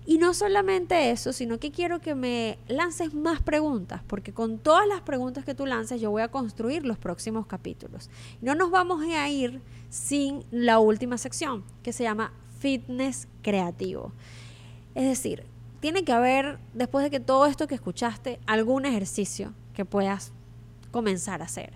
Y 0.08 0.20
no 0.20 0.36
solamente 0.36 1.10
eso, 1.10 1.34
sino 1.34 1.60
que 1.60 1.72
quiero 1.72 2.00
que 2.00 2.14
me 2.14 2.60
lances 2.68 3.16
más 3.16 3.42
preguntas, 3.42 4.02
porque 4.06 4.34
con 4.34 4.60
todas 4.60 4.88
las 4.88 5.02
preguntas 5.02 5.46
que 5.46 5.56
tú 5.56 5.66
lances 5.66 6.00
yo 6.00 6.12
voy 6.12 6.22
a 6.22 6.28
construir 6.28 6.86
los 6.86 7.00
próximos 7.00 7.48
capítulos. 7.48 8.12
No 8.40 8.54
nos 8.54 8.70
vamos 8.70 9.04
a 9.04 9.30
ir 9.30 9.62
sin 9.90 10.46
la 10.52 10.78
última 10.78 11.18
sección, 11.18 11.64
que 11.82 11.92
se 11.92 12.04
llama 12.04 12.34
Fitness 12.60 13.28
Creativo. 13.42 14.12
Es 14.94 15.06
decir, 15.06 15.44
tiene 15.80 16.04
que 16.04 16.12
haber, 16.12 16.60
después 16.74 17.04
de 17.04 17.10
que 17.10 17.20
todo 17.20 17.48
esto 17.48 17.68
que 17.68 17.76
escuchaste, 17.76 18.40
algún 18.46 18.86
ejercicio 18.86 19.54
que 19.74 19.86
puedas 19.86 20.34
comenzar 20.92 21.42
a 21.42 21.46
hacer. 21.46 21.74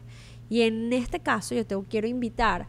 Y 0.49 0.61
en 0.61 0.93
este 0.93 1.19
caso 1.19 1.55
yo 1.55 1.65
te 1.65 1.75
quiero 1.89 2.07
invitar 2.07 2.67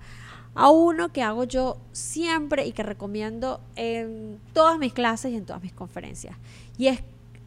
a 0.55 0.71
uno 0.71 1.13
que 1.13 1.23
hago 1.23 1.45
yo 1.45 1.79
siempre 1.93 2.67
y 2.67 2.73
que 2.73 2.83
recomiendo 2.83 3.61
en 3.77 4.39
todas 4.53 4.79
mis 4.79 4.93
clases 4.93 5.33
y 5.33 5.37
en 5.37 5.45
todas 5.45 5.63
mis 5.63 5.73
conferencias. 5.73 6.37
Y 6.77 6.89
es, 6.89 7.01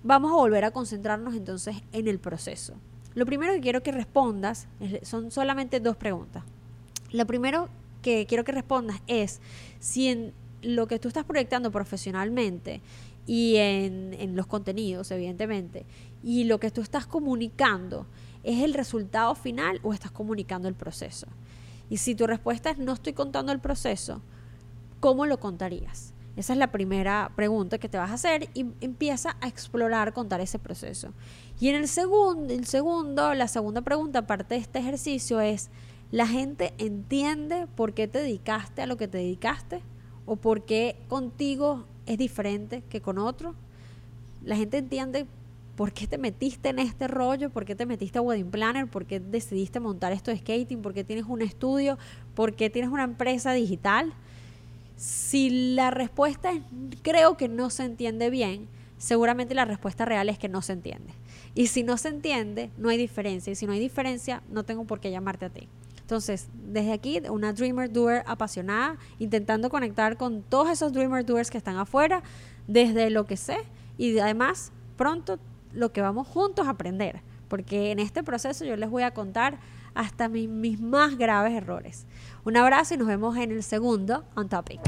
vamos 0.03 0.31
a 0.31 0.35
volver 0.35 0.65
a 0.65 0.71
concentrarnos 0.71 1.35
entonces 1.35 1.75
en 1.91 2.07
el 2.07 2.19
proceso. 2.19 2.75
Lo 3.15 3.25
primero 3.25 3.53
que 3.53 3.61
quiero 3.61 3.83
que 3.83 3.91
respondas 3.91 4.67
son 5.03 5.31
solamente 5.31 5.79
dos 5.79 5.97
preguntas. 5.97 6.43
Lo 7.11 7.27
primero 7.27 7.69
que 8.01 8.25
quiero 8.25 8.43
que 8.43 8.51
respondas 8.51 9.01
es 9.07 9.39
si 9.79 10.07
en 10.07 10.33
lo 10.61 10.87
que 10.87 10.97
tú 10.97 11.09
estás 11.09 11.25
proyectando 11.25 11.71
profesionalmente 11.71 12.81
y 13.27 13.57
en, 13.57 14.15
en 14.17 14.35
los 14.35 14.47
contenidos, 14.47 15.11
evidentemente, 15.11 15.85
y 16.23 16.45
lo 16.45 16.59
que 16.59 16.71
tú 16.71 16.81
estás 16.81 17.05
comunicando 17.05 18.07
es 18.43 18.63
el 18.63 18.73
resultado 18.73 19.35
final 19.35 19.79
o 19.83 19.93
estás 19.93 20.11
comunicando 20.11 20.67
el 20.67 20.73
proceso. 20.73 21.27
Y 21.93 21.97
si 21.97 22.15
tu 22.15 22.25
respuesta 22.25 22.71
es 22.71 22.79
no 22.79 22.93
estoy 22.93 23.13
contando 23.13 23.51
el 23.51 23.59
proceso, 23.59 24.19
¿cómo 24.99 25.27
lo 25.27 25.39
contarías? 25.39 26.15
Esa 26.35 26.53
es 26.53 26.57
la 26.57 26.71
primera 26.71 27.31
pregunta 27.35 27.77
que 27.77 27.87
te 27.87 27.99
vas 27.99 28.09
a 28.09 28.15
hacer 28.15 28.49
y 28.55 28.65
empieza 28.81 29.37
a 29.41 29.47
explorar 29.47 30.11
contar 30.11 30.41
ese 30.41 30.57
proceso. 30.57 31.13
Y 31.59 31.69
en 31.69 31.75
el 31.75 31.87
segundo, 31.87 32.51
el 32.51 32.65
segundo, 32.65 33.35
la 33.35 33.47
segunda 33.47 33.81
pregunta 33.81 34.17
aparte 34.17 34.55
de 34.55 34.61
este 34.61 34.79
ejercicio 34.79 35.39
es, 35.39 35.69
¿la 36.09 36.25
gente 36.25 36.73
entiende 36.79 37.67
por 37.75 37.93
qué 37.93 38.07
te 38.07 38.23
dedicaste 38.23 38.81
a 38.81 38.87
lo 38.87 38.97
que 38.97 39.07
te 39.07 39.19
dedicaste? 39.19 39.83
¿O 40.25 40.37
por 40.37 40.65
qué 40.65 40.97
contigo 41.09 41.85
es 42.07 42.17
diferente 42.17 42.81
que 42.89 43.03
con 43.03 43.19
otro? 43.19 43.53
¿La 44.41 44.55
gente 44.55 44.79
entiende 44.79 45.27
¿por 45.75 45.91
qué 45.91 46.07
te 46.07 46.17
metiste 46.17 46.69
en 46.69 46.79
este 46.79 47.07
rollo? 47.07 47.49
¿Por 47.49 47.65
qué 47.65 47.75
te 47.75 47.85
metiste 47.85 48.19
a 48.19 48.21
Wedding 48.21 48.51
Planner? 48.51 48.87
¿Por 48.87 49.05
qué 49.05 49.19
decidiste 49.19 49.79
montar 49.79 50.11
esto 50.11 50.31
de 50.31 50.37
skating? 50.37 50.81
¿Por 50.81 50.93
qué 50.93 51.03
tienes 51.03 51.25
un 51.25 51.41
estudio? 51.41 51.97
¿Por 52.35 52.55
qué 52.55 52.69
tienes 52.69 52.91
una 52.91 53.03
empresa 53.03 53.53
digital? 53.53 54.13
Si 54.95 55.73
la 55.73 55.91
respuesta 55.91 56.51
es 56.51 56.61
creo 57.01 57.37
que 57.37 57.47
no 57.47 57.69
se 57.69 57.85
entiende 57.85 58.29
bien, 58.29 58.67
seguramente 58.97 59.55
la 59.55 59.65
respuesta 59.65 60.05
real 60.05 60.29
es 60.29 60.37
que 60.37 60.49
no 60.49 60.61
se 60.61 60.73
entiende. 60.73 61.13
Y 61.55 61.67
si 61.67 61.83
no 61.83 61.97
se 61.97 62.09
entiende, 62.09 62.69
no 62.77 62.89
hay 62.89 62.97
diferencia. 62.97 63.51
Y 63.51 63.55
si 63.55 63.65
no 63.65 63.73
hay 63.73 63.79
diferencia, 63.79 64.41
no 64.49 64.63
tengo 64.63 64.85
por 64.85 64.99
qué 64.99 65.11
llamarte 65.11 65.45
a 65.45 65.49
ti. 65.49 65.67
Entonces, 66.01 66.47
desde 66.71 66.91
aquí, 66.91 67.21
una 67.29 67.53
Dreamer 67.53 67.91
Doer 67.91 68.23
apasionada, 68.27 68.97
intentando 69.19 69.69
conectar 69.69 70.17
con 70.17 70.43
todos 70.43 70.69
esos 70.69 70.93
Dreamer 70.93 71.25
Doers 71.25 71.49
que 71.49 71.57
están 71.57 71.77
afuera, 71.77 72.21
desde 72.67 73.09
lo 73.09 73.25
que 73.25 73.37
sé 73.37 73.57
y 73.97 74.17
además 74.19 74.71
pronto 74.97 75.39
lo 75.73 75.91
que 75.91 76.01
vamos 76.01 76.27
juntos 76.27 76.67
a 76.67 76.71
aprender, 76.71 77.21
porque 77.47 77.91
en 77.91 77.99
este 77.99 78.23
proceso 78.23 78.65
yo 78.65 78.75
les 78.75 78.89
voy 78.89 79.03
a 79.03 79.11
contar 79.11 79.57
hasta 79.95 80.27
mis, 80.29 80.49
mis 80.49 80.79
más 80.79 81.17
graves 81.17 81.53
errores. 81.53 82.07
Un 82.45 82.57
abrazo 82.57 82.95
y 82.95 82.97
nos 82.97 83.07
vemos 83.07 83.37
en 83.37 83.51
el 83.51 83.63
segundo 83.63 84.23
On 84.35 84.49
Topic. 84.49 84.79